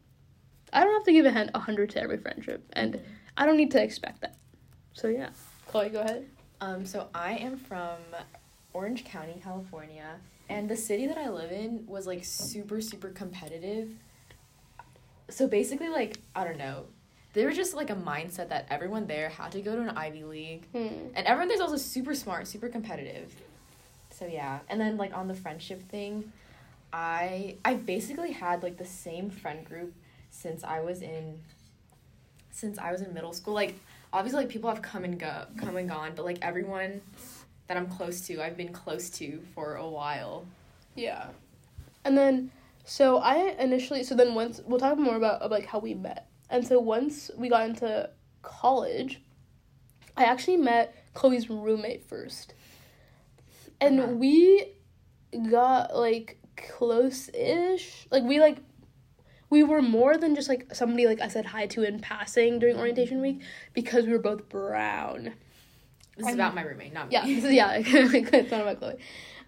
I 0.74 0.84
don't 0.84 0.94
have 0.94 1.06
to 1.06 1.14
give 1.14 1.26
a 1.26 1.32
hand 1.32 1.52
a 1.54 1.60
hundred 1.60 1.92
to 1.92 2.02
every 2.02 2.18
friendship, 2.18 2.68
and 2.74 3.00
I 3.38 3.46
don't 3.46 3.58
need 3.58 3.72
to 3.72 3.82
expect 3.82 4.22
that. 4.22 4.38
So 4.94 5.08
yeah, 5.08 5.30
Chloe, 5.68 5.90
go 5.90 6.02
ahead. 6.02 6.28
Um, 6.62 6.86
so 6.86 7.10
I 7.14 7.34
am 7.34 7.58
from 7.58 7.98
Orange 8.74 9.04
County, 9.06 9.40
California, 9.44 10.20
and 10.50 10.70
the 10.70 10.76
city 10.76 11.08
that 11.08 11.18
I 11.18 11.30
live 11.30 11.52
in 11.52 11.86
was 11.88 12.06
like 12.06 12.26
super, 12.26 12.82
super 12.82 13.10
competitive. 13.10 13.90
So 15.30 15.48
basically, 15.48 15.90
like, 15.90 16.20
I 16.36 16.44
don't 16.44 16.58
know. 16.58 16.86
There 17.34 17.48
was 17.48 17.56
just 17.56 17.74
like 17.74 17.90
a 17.90 17.96
mindset 17.96 18.50
that 18.50 18.68
everyone 18.70 19.08
there 19.08 19.30
had 19.30 19.54
to 19.54 19.62
go 19.62 19.76
to 19.76 19.82
an 19.82 19.90
Ivy 19.90 20.24
League. 20.24 20.68
Hmm. 20.72 21.08
And 21.16 21.26
everyone 21.26 21.48
there's 21.48 21.62
also 21.62 21.78
super 21.78 22.14
smart, 22.14 22.48
super 22.48 22.70
competitive. 22.70 23.34
So 24.12 24.28
yeah. 24.28 24.60
And 24.70 24.80
then 24.80 24.98
like 24.98 25.16
on 25.16 25.28
the 25.28 25.34
friendship 25.34 25.90
thing, 25.90 26.32
I 26.92 27.58
I 27.66 27.74
basically 27.74 28.32
had 28.32 28.62
like 28.62 28.78
the 28.78 28.86
same 28.86 29.32
friend 29.32 29.66
group 29.66 29.94
since 30.30 30.64
I 30.64 30.82
was 30.82 31.02
in 31.02 31.40
since 32.52 32.78
I 32.78 32.92
was 32.92 33.02
in 33.02 33.14
middle 33.16 33.34
school. 33.34 33.56
Like 33.56 33.80
obviously 34.14 34.42
like 34.42 34.50
people 34.50 34.70
have 34.70 34.84
come 34.84 35.04
and 35.04 35.20
go 35.20 35.46
come 35.58 35.76
and 35.76 35.90
gone, 35.90 36.12
but 36.16 36.26
like 36.26 36.38
everyone 36.44 37.02
that 37.68 37.78
I'm 37.78 37.88
close 37.88 38.22
to, 38.28 38.42
I've 38.42 38.58
been 38.58 38.74
close 38.74 39.10
to 39.12 39.42
for 39.54 39.76
a 39.76 39.88
while. 39.88 40.46
Yeah. 40.96 41.28
And 42.06 42.18
then, 42.18 42.52
so 42.84 43.18
I 43.18 43.56
initially, 43.60 44.04
so 44.04 44.16
then 44.16 44.36
once, 44.36 44.62
we'll 44.66 44.80
talk 44.80 44.98
more 44.98 45.16
about, 45.16 45.42
of 45.42 45.52
like 45.52 45.66
how 45.66 45.80
we 45.80 45.94
met. 45.94 46.28
And 46.50 46.68
so 46.68 46.80
once 46.80 47.32
we 47.38 47.50
got 47.50 47.68
into 47.70 48.10
college, 48.42 49.22
I 50.18 50.26
actually 50.26 50.58
met 50.58 50.94
Chloe's 51.14 51.50
roommate 51.50 52.04
first. 52.04 52.54
And 53.80 54.00
Uh-huh. 54.00 54.12
we 54.14 54.74
got 55.50 55.96
like 55.96 56.38
close 56.58 57.30
ish. 57.34 58.06
Like 58.12 58.24
we 58.24 58.40
like, 58.40 58.58
we 59.50 59.64
were 59.64 59.82
more 59.82 60.18
than 60.18 60.36
just 60.36 60.50
like 60.50 60.74
somebody 60.76 61.08
like 61.08 61.22
I 61.22 61.28
said 61.28 61.46
hi 61.46 61.68
to 61.68 61.84
in 61.84 62.00
passing 62.00 62.60
during 62.60 62.78
orientation 62.78 63.22
week 63.22 63.42
because 63.74 64.06
we 64.06 64.12
were 64.12 64.20
both 64.20 64.50
brown. 64.50 65.34
This 66.18 66.26
is 66.26 66.28
I'm- 66.28 66.36
about 66.36 66.56
my 66.56 66.62
roommate, 66.64 66.94
not 66.94 67.10
me. 67.10 67.14
Yeah, 67.14 67.26
this 67.26 67.44
is, 67.44 67.54
yeah, 67.54 67.74
it's 67.78 68.52
not 68.52 68.62
about 68.62 68.80
Chloe. 68.80 68.98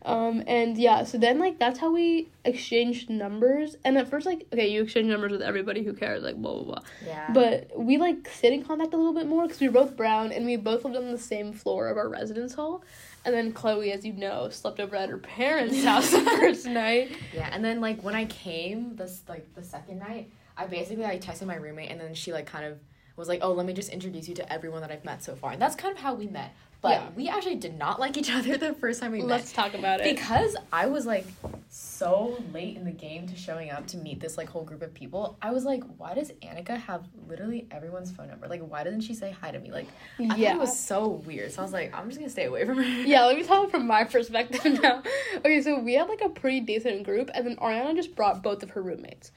Um, 0.05 0.43
and 0.45 0.77
yeah, 0.77 1.03
so 1.03 1.17
then 1.17 1.39
like 1.39 1.57
that's 1.57 1.79
how 1.79 1.91
we 1.91 2.29
exchanged 2.43 3.09
numbers. 3.09 3.75
And 3.83 3.97
at 3.97 4.07
first, 4.07 4.27
like, 4.27 4.45
okay, 4.53 4.67
you 4.67 4.83
exchange 4.83 5.07
numbers 5.07 5.31
with 5.31 5.41
everybody 5.41 5.83
who 5.83 5.93
cares, 5.93 6.21
like 6.21 6.35
blah 6.35 6.53
blah 6.53 6.63
blah. 6.63 6.79
Yeah. 7.05 7.31
But 7.33 7.71
we 7.75 7.97
like 7.97 8.29
stayed 8.29 8.53
in 8.53 8.63
contact 8.63 8.93
a 8.93 8.97
little 8.97 9.13
bit 9.15 9.25
more 9.25 9.43
because 9.43 9.59
we 9.59 9.67
were 9.67 9.73
both 9.73 9.97
brown 9.97 10.31
and 10.31 10.45
we 10.45 10.57
both 10.57 10.85
lived 10.85 10.95
on 10.95 11.11
the 11.11 11.17
same 11.17 11.53
floor 11.53 11.87
of 11.87 11.97
our 11.97 12.07
residence 12.07 12.53
hall. 12.53 12.83
And 13.25 13.33
then 13.33 13.51
Chloe, 13.51 13.91
as 13.91 14.05
you 14.05 14.13
know, 14.13 14.49
slept 14.49 14.79
over 14.79 14.95
at 14.95 15.09
her 15.09 15.17
parents' 15.17 15.83
house 15.83 16.11
the 16.11 16.21
first 16.21 16.67
night. 16.67 17.11
Yeah, 17.33 17.49
and 17.51 17.65
then 17.65 17.81
like 17.81 18.03
when 18.03 18.13
I 18.13 18.25
came 18.25 18.95
this 18.95 19.23
like 19.27 19.55
the 19.55 19.63
second 19.63 19.97
night, 19.97 20.29
I 20.55 20.67
basically 20.67 21.05
I 21.05 21.17
texted 21.17 21.47
my 21.47 21.55
roommate 21.55 21.89
and 21.89 21.99
then 21.99 22.13
she 22.13 22.31
like 22.31 22.45
kind 22.45 22.65
of 22.65 22.77
was 23.17 23.27
like, 23.27 23.39
"Oh, 23.41 23.53
let 23.53 23.65
me 23.65 23.73
just 23.73 23.89
introduce 23.89 24.27
you 24.27 24.35
to 24.35 24.53
everyone 24.53 24.81
that 24.81 24.91
I've 24.91 25.05
met 25.05 25.23
so 25.23 25.35
far." 25.35 25.51
And 25.51 25.61
that's 25.61 25.75
kind 25.75 25.91
of 25.95 26.01
how 26.01 26.13
we 26.13 26.27
met. 26.27 26.53
But 26.81 26.91
Yeah. 27.01 27.07
we 27.15 27.29
actually 27.29 27.55
did 27.55 27.77
not 27.79 27.99
like 27.99 28.15
each 28.17 28.29
other 28.37 28.57
the 28.57 28.73
first 28.73 28.99
time 29.01 29.11
we 29.11 29.19
met. 29.19 29.27
Let's 29.27 29.51
talk 29.53 29.73
about 29.73 30.01
it. 30.01 30.15
because 30.15 30.55
I 30.71 30.85
was 30.87 31.05
like 31.05 31.25
so 31.69 32.37
late 32.53 32.77
in 32.77 32.85
the 32.85 32.91
game 32.91 33.27
to 33.27 33.35
showing 33.35 33.71
up 33.71 33.87
to 33.87 33.97
meet 33.97 34.19
this 34.19 34.37
like 34.37 34.49
whole 34.49 34.63
group 34.63 34.81
of 34.81 34.93
people. 34.93 35.37
I 35.41 35.51
was 35.51 35.65
like, 35.65 35.83
"Why 35.97 36.13
does 36.13 36.31
Annika 36.43 36.77
have 36.77 37.07
literally 37.27 37.67
everyone's 37.71 38.11
phone 38.11 38.27
number? 38.27 38.47
Like, 38.47 38.61
why 38.61 38.83
doesn't 38.83 39.01
she 39.01 39.13
say 39.13 39.31
hi 39.31 39.51
to 39.51 39.59
me?" 39.59 39.71
Like, 39.71 39.87
I 40.19 40.35
yeah. 40.35 40.53
it 40.53 40.59
was 40.59 40.77
so 40.77 41.07
weird. 41.07 41.51
So 41.51 41.61
I 41.61 41.63
was 41.63 41.73
like, 41.73 41.93
"I'm 41.95 42.07
just 42.07 42.19
gonna 42.19 42.29
stay 42.29 42.45
away 42.45 42.65
from 42.65 42.77
her." 42.77 42.83
yeah, 42.83 43.25
let 43.25 43.35
me 43.37 43.43
tell 43.47 43.63
it 43.63 43.71
from 43.71 43.87
my 43.87 44.03
perspective 44.03 44.63
now. 44.83 45.01
Okay, 45.37 45.61
so 45.61 45.79
we 45.79 45.93
had 45.93 46.07
like 46.09 46.21
a 46.21 46.29
pretty 46.29 46.59
decent 46.59 47.03
group, 47.03 47.31
and 47.33 47.47
then 47.47 47.55
Ariana 47.57 47.95
just 47.95 48.15
brought 48.15 48.43
both 48.43 48.61
of 48.61 48.69
her 48.71 48.81
roommates, 48.81 49.31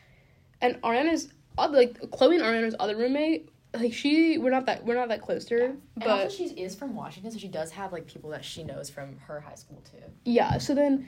and 0.61 0.81
Ariana's 0.83 1.33
like 1.57 2.11
Chloe 2.12 2.37
and 2.37 2.45
Ariana's 2.45 2.77
other 2.79 2.97
roommate, 2.97 3.49
like 3.75 3.93
she 3.93 4.39
we're 4.39 4.51
not 4.51 4.67
that 4.67 4.85
we're 4.85 4.95
not 4.95 5.09
that 5.09 5.21
close 5.23 5.45
to 5.47 5.55
her, 5.55 5.65
And 5.67 6.05
also, 6.05 6.25
but 6.25 6.33
she 6.33 6.45
is 6.45 6.75
from 6.75 6.95
Washington, 6.95 7.31
so 7.33 7.39
she 7.39 7.49
does 7.49 7.71
have 7.73 7.93
like 7.93 8.07
people 8.07 8.31
that 8.31 8.45
she 8.45 8.65
knows 8.65 8.89
from 8.91 9.17
her 9.27 9.41
high 9.41 9.55
school 9.57 9.83
too. 9.91 10.03
yeah. 10.25 10.59
So 10.59 10.75
then, 10.75 11.07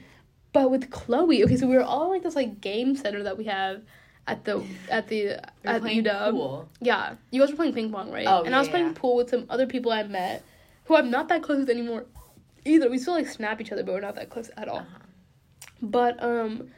but 0.53 0.71
with 0.71 0.91
Chloe, 0.91 1.43
okay, 1.45 1.57
so 1.57 1.67
we 1.67 1.77
were 1.77 1.83
all 1.83 2.11
like 2.11 2.23
this 2.23 2.37
like 2.37 2.61
game 2.61 2.97
center 2.97 3.23
that 3.23 3.39
we 3.39 3.45
have 3.45 3.83
at 4.27 4.45
the 4.45 4.63
at 4.91 5.09
the 5.09 5.41
at 5.65 5.83
UW. 5.83 6.31
pool. 6.33 6.69
Yeah, 6.81 7.15
you 7.31 7.41
guys 7.41 7.51
were 7.51 7.57
playing 7.57 7.73
ping 7.75 7.91
pong, 7.91 8.11
right? 8.13 8.27
Oh, 8.29 8.43
and 8.43 8.55
I 8.55 8.59
was 8.59 8.69
playing 8.69 8.89
yeah. 8.89 8.93
pool 8.95 9.17
with 9.17 9.31
some 9.31 9.47
other 9.49 9.67
people 9.67 9.91
I 9.93 10.03
met, 10.03 10.45
who 10.85 10.97
I'm 10.97 11.11
not 11.11 11.29
that 11.29 11.43
close 11.43 11.61
with 11.61 11.71
anymore, 11.71 12.05
either. 12.65 12.91
We 12.91 12.99
still 12.99 13.15
like 13.15 13.27
snap 13.27 13.61
each 13.61 13.73
other, 13.73 13.83
but 13.83 13.93
we're 13.95 14.01
not 14.01 14.17
that 14.17 14.29
close 14.29 14.51
at 14.57 14.69
all. 14.69 14.81
Uh-huh. 14.81 14.99
But 15.83 16.23
um, 16.23 16.71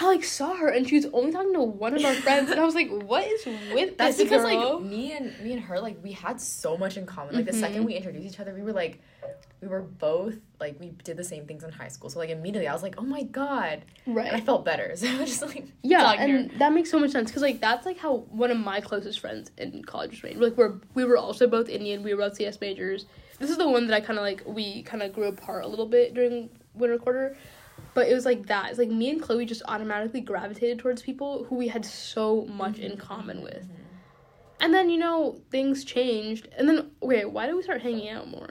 I 0.00 0.06
like 0.06 0.22
saw 0.22 0.54
her 0.54 0.68
and 0.68 0.88
she 0.88 0.94
was 0.94 1.06
only 1.06 1.32
talking 1.32 1.52
to 1.54 1.60
one 1.60 1.92
of 1.92 2.04
our 2.04 2.14
friends, 2.14 2.52
and 2.52 2.60
I 2.60 2.64
was 2.64 2.76
like, 2.76 2.88
"What 2.88 3.26
is 3.26 3.44
with 3.74 3.98
That's 3.98 4.16
this 4.16 4.28
because 4.28 4.42
girl?" 4.44 4.78
like 4.78 4.86
me 4.88 5.10
and 5.10 5.36
me 5.40 5.52
and 5.54 5.60
her 5.62 5.80
like 5.80 5.98
we 6.04 6.12
had 6.12 6.40
so 6.40 6.76
much 6.76 6.96
in 6.96 7.04
common. 7.04 7.34
Like 7.34 7.46
the 7.46 7.50
mm-hmm. 7.50 7.60
second 7.60 7.84
we 7.84 7.94
introduced 7.94 8.24
each 8.24 8.38
other, 8.38 8.54
we 8.54 8.62
were 8.62 8.72
like 8.72 9.00
we 9.60 9.66
were 9.66 9.82
both 9.82 10.36
like 10.60 10.78
we 10.78 10.90
did 11.02 11.16
the 11.16 11.24
same 11.24 11.46
things 11.46 11.64
in 11.64 11.72
high 11.72 11.88
school. 11.88 12.10
So 12.10 12.20
like 12.20 12.30
immediately 12.30 12.68
I 12.68 12.72
was 12.72 12.82
like, 12.84 12.94
"Oh 12.96 13.02
my 13.02 13.24
god." 13.24 13.84
And 14.06 14.18
I 14.18 14.40
felt 14.40 14.64
better. 14.64 14.92
So 14.96 15.08
I 15.08 15.18
was 15.18 15.30
just 15.30 15.42
like 15.42 15.66
Yeah, 15.82 16.12
and 16.12 16.52
that 16.60 16.72
makes 16.72 16.92
so 16.92 17.00
much 17.00 17.10
sense 17.10 17.30
because 17.30 17.42
like 17.42 17.60
that's 17.60 17.84
like 17.84 17.98
how 17.98 18.18
one 18.30 18.52
of 18.52 18.56
my 18.56 18.80
closest 18.80 19.18
friends 19.18 19.50
in 19.58 19.82
college 19.82 20.12
was 20.12 20.22
made. 20.22 20.36
Like 20.36 20.56
we're 20.56 20.74
we 20.94 21.04
were 21.04 21.16
also 21.16 21.48
both 21.48 21.68
Indian. 21.68 22.04
We 22.04 22.14
were 22.14 22.22
both 22.22 22.36
CS 22.36 22.60
majors. 22.60 23.06
This 23.40 23.50
is 23.50 23.58
the 23.58 23.68
one 23.68 23.88
that 23.88 23.94
I 23.94 24.00
kind 24.00 24.16
of 24.16 24.24
like. 24.24 24.44
We 24.46 24.84
kind 24.84 25.02
of 25.02 25.12
grew 25.12 25.24
apart 25.24 25.64
a 25.64 25.68
little 25.68 25.86
bit 25.86 26.14
during 26.14 26.50
winter 26.74 26.98
quarter. 26.98 27.36
But 27.98 28.08
it 28.08 28.14
was 28.14 28.24
like 28.24 28.46
that. 28.46 28.70
It's 28.70 28.78
like 28.78 28.90
me 28.90 29.10
and 29.10 29.20
Chloe 29.20 29.44
just 29.44 29.60
automatically 29.66 30.20
gravitated 30.20 30.78
towards 30.78 31.02
people 31.02 31.42
who 31.42 31.56
we 31.56 31.66
had 31.66 31.84
so 31.84 32.44
much 32.44 32.78
in 32.78 32.96
common 32.96 33.42
with. 33.42 33.68
And 34.60 34.72
then, 34.72 34.88
you 34.88 34.98
know, 34.98 35.40
things 35.50 35.82
changed. 35.82 36.46
And 36.56 36.68
then, 36.68 36.92
wait, 37.00 37.24
why 37.24 37.46
did 37.46 37.56
we 37.56 37.62
start 37.64 37.82
hanging 37.82 38.08
out 38.08 38.28
more? 38.28 38.50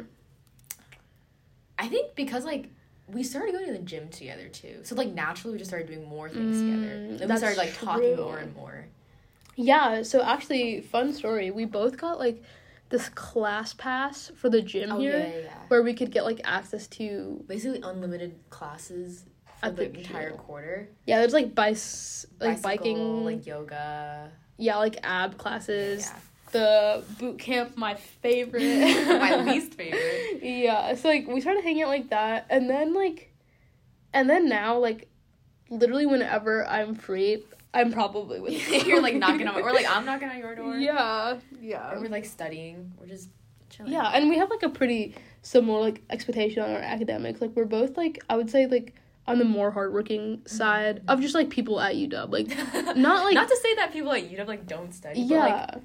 I 1.79 1.87
think 1.87 2.13
because 2.15 2.43
like 2.43 2.71
we 3.07 3.23
started 3.23 3.53
going 3.53 3.67
to 3.67 3.71
the 3.71 3.79
gym 3.79 4.09
together 4.09 4.49
too. 4.49 4.79
So 4.83 4.95
like 4.95 5.13
naturally 5.13 5.53
we 5.53 5.59
just 5.59 5.69
started 5.69 5.87
doing 5.87 6.05
more 6.09 6.27
things 6.27 6.57
Mm, 6.57 6.65
together. 6.65 7.17
Then 7.19 7.29
we 7.29 7.37
started 7.37 7.57
like 7.57 7.73
talking 7.73 8.17
more 8.17 8.39
and 8.39 8.53
more. 8.53 8.87
Yeah, 9.55 10.03
so 10.03 10.23
actually, 10.23 10.81
fun 10.81 11.13
story. 11.13 11.51
We 11.51 11.63
both 11.63 11.95
got 11.95 12.19
like 12.19 12.43
this 12.89 13.07
class 13.07 13.73
pass 13.73 14.29
for 14.35 14.49
the 14.49 14.61
gym 14.61 14.91
Oh 14.91 14.99
here 14.99 15.19
yeah, 15.19 15.25
yeah, 15.25 15.39
yeah. 15.45 15.59
where 15.69 15.83
we 15.83 15.93
could 15.93 16.11
get 16.11 16.25
like 16.25 16.41
access 16.43 16.85
to 16.87 17.45
Basically 17.47 17.79
unlimited 17.81 18.35
classes 18.49 19.23
for 19.61 19.69
the, 19.71 19.87
the 19.87 19.97
entire 19.99 20.31
quarter. 20.31 20.89
yeah, 21.05 21.19
there's 21.19 21.33
like 21.33 21.53
bice 21.55 22.25
like 22.39 22.61
Bicycle, 22.61 22.69
biking 22.93 23.25
like 23.25 23.45
yoga. 23.45 24.31
yeah, 24.57 24.77
like 24.77 24.97
ab 25.03 25.37
classes. 25.37 26.05
Yeah. 26.05 26.19
The 26.51 27.03
boot 27.19 27.39
camp, 27.39 27.75
my 27.75 27.95
favorite. 27.95 28.61
My 29.19 29.35
least 29.51 29.73
favorite. 29.73 30.41
Yeah, 30.41 30.95
so 30.95 31.09
like 31.09 31.27
we 31.27 31.41
started 31.41 31.61
hanging 31.63 31.83
out 31.83 31.89
like 31.89 32.09
that, 32.11 32.45
and 32.49 32.69
then 32.69 32.93
like, 32.93 33.33
and 34.13 34.29
then 34.29 34.47
now 34.47 34.77
like, 34.77 35.09
literally 35.69 36.05
whenever 36.05 36.65
I'm 36.65 36.95
free, 36.95 37.43
I'm 37.73 37.91
probably 37.91 38.39
with. 38.39 38.53
you. 38.71 38.79
You're 38.79 39.01
like 39.01 39.15
knocking 39.15 39.45
on, 39.45 39.61
or 39.61 39.73
like 39.73 39.85
I'm 39.89 40.05
knocking 40.05 40.29
on 40.29 40.37
your 40.39 40.55
door. 40.55 40.77
Yeah, 40.77 41.33
Or 41.33 41.41
yeah, 41.61 41.99
we're 41.99 42.07
like 42.07 42.23
studying. 42.23 42.93
We're 42.97 43.07
just 43.07 43.27
chilling. 43.69 43.91
yeah, 43.91 44.09
and 44.13 44.29
we 44.29 44.37
have 44.37 44.49
like 44.49 44.63
a 44.63 44.69
pretty 44.69 45.15
similar 45.41 45.81
like 45.81 46.01
expectation 46.09 46.63
on 46.63 46.69
our 46.71 46.79
academics. 46.79 47.41
Like 47.41 47.51
we're 47.55 47.65
both 47.65 47.97
like 47.97 48.23
I 48.29 48.37
would 48.37 48.49
say 48.49 48.67
like 48.67 48.95
on 49.27 49.39
the 49.39 49.45
more 49.45 49.71
hardworking 49.71 50.41
side 50.45 51.01
of 51.07 51.19
just 51.21 51.35
like 51.35 51.49
people 51.49 51.79
at 51.81 51.95
UW. 51.95 52.31
Like 52.31 52.47
not 52.97 53.25
like 53.25 53.33
not 53.35 53.49
to 53.49 53.57
say 53.57 53.75
that 53.75 53.91
people 53.91 54.11
at 54.13 54.29
UW 54.29 54.47
like 54.47 54.65
don't 54.67 54.93
study. 54.93 55.21
But, 55.21 55.29
yeah, 55.29 55.45
like, 55.45 55.81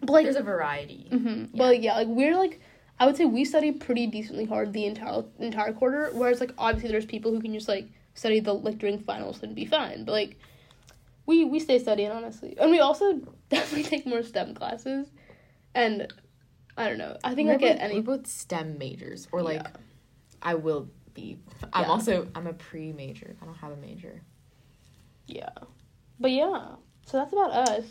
but 0.00 0.10
like 0.10 0.24
There's 0.24 0.36
a 0.36 0.42
variety. 0.42 1.08
hmm 1.10 1.44
But 1.54 1.64
like, 1.64 1.82
yeah, 1.82 1.96
like 1.96 2.08
we're 2.08 2.36
like 2.36 2.60
I 3.00 3.06
would 3.06 3.16
say 3.16 3.24
we 3.24 3.44
study 3.44 3.72
pretty 3.72 4.06
decently 4.06 4.44
hard 4.44 4.72
the 4.72 4.84
entire 4.84 5.24
entire 5.38 5.72
quarter. 5.72 6.10
Whereas 6.12 6.40
like 6.40 6.52
obviously 6.58 6.90
there's 6.90 7.06
people 7.06 7.32
who 7.32 7.40
can 7.40 7.52
just 7.54 7.68
like 7.68 7.88
study 8.14 8.40
the 8.40 8.54
like 8.54 8.78
during 8.78 8.98
finals 9.00 9.42
and 9.42 9.54
be 9.54 9.66
fine. 9.66 10.04
But 10.04 10.12
like 10.12 10.36
we 11.26 11.44
we 11.44 11.58
stay 11.58 11.78
studying 11.78 12.10
honestly, 12.10 12.56
and 12.58 12.70
we 12.70 12.80
also 12.80 13.20
definitely 13.50 13.84
take 13.84 14.06
more 14.06 14.22
STEM 14.22 14.54
classes. 14.54 15.08
And 15.74 16.12
I 16.76 16.88
don't 16.88 16.98
know. 16.98 17.16
I 17.24 17.34
think 17.34 17.48
we're 17.48 17.54
like 17.54 17.62
at 17.64 17.76
both, 17.76 17.82
any 17.82 17.94
we're 17.96 18.16
both 18.16 18.26
STEM 18.26 18.78
majors, 18.78 19.26
or 19.32 19.42
like 19.42 19.62
Yeah. 19.62 19.70
I 20.40 20.54
will 20.54 20.88
be. 21.20 21.38
I'm 21.72 21.84
Yeah. 21.84 21.90
also 21.90 22.28
I'm 22.34 22.46
a 22.46 22.52
pre 22.52 22.92
major. 22.92 23.36
I 23.40 23.44
don't 23.44 23.54
have 23.56 23.72
a 23.72 23.76
major. 23.76 24.22
yeah, 25.26 25.50
but 26.20 26.30
yeah. 26.30 26.76
So 27.06 27.16
that's 27.18 27.32
about 27.32 27.50
us. 27.68 27.84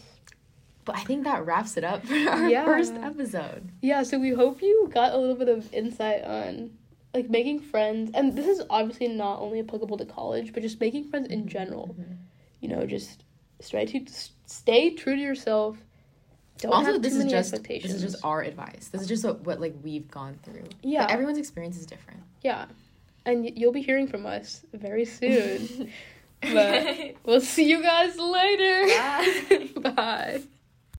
But 0.86 0.96
I 0.98 1.04
think 1.04 1.26
that 1.26 1.46
wraps 1.46 1.76
it 1.76 1.84
up 1.84 2.06
for 2.06 2.14
our 2.14 2.50
Yeah. 2.50 2.66
first 2.66 2.94
episode. 2.94 3.70
Yeah, 3.82 4.04
so 4.04 4.18
we 4.20 4.30
hope 4.30 4.62
you 4.62 4.90
got 4.94 5.14
a 5.14 5.18
little 5.18 5.36
bit 5.36 5.50
of 5.50 5.72
insight 5.74 6.24
on 6.24 6.72
like 7.14 7.30
making 7.30 7.60
friends, 7.60 8.12
and 8.14 8.36
this 8.38 8.46
is 8.48 8.62
obviously 8.70 9.08
not 9.08 9.40
only 9.40 9.60
applicable 9.60 9.98
to 9.98 10.06
college, 10.06 10.54
but 10.54 10.62
just 10.62 10.80
making 10.80 11.06
friends 11.10 11.28
in 11.30 11.48
general. 11.48 11.88
Mm-hmm. 12.00 12.14
You 12.62 12.70
know, 12.70 12.86
just 12.86 13.24
stay 13.60 13.86
to 13.86 14.06
stay 14.46 14.92
true 14.92 15.16
to 15.16 15.22
yourself. 15.22 15.78
Don't 16.60 16.74
also, 16.74 16.94
have 16.94 17.02
this 17.02 17.16
is 17.16 17.26
just 17.26 17.54
expectations. 17.54 17.94
this 17.94 18.04
is 18.04 18.12
just 18.14 18.26
our 18.26 18.42
advice. 18.42 18.90
This 18.92 19.02
is 19.02 19.08
just 19.08 19.24
what, 19.24 19.42
what 19.42 19.60
like 19.62 19.76
we've 19.84 20.10
gone 20.10 20.40
through. 20.44 20.66
Yeah. 20.82 21.06
But 21.06 21.12
everyone's 21.14 21.38
experience 21.38 21.78
is 21.78 21.86
different. 21.86 22.22
yeah, 22.44 22.66
and 23.28 23.58
you'll 23.58 23.74
be 23.74 23.82
hearing 23.82 24.08
from 24.08 24.26
us 24.26 24.66
very 24.74 25.06
soon. 25.06 25.92
but 26.42 27.16
we'll 27.26 27.42
see 27.42 27.70
you 27.70 27.84
guys 27.84 28.18
later. 28.18 28.88
Bye. 28.88 29.70
Bye. 29.92 30.42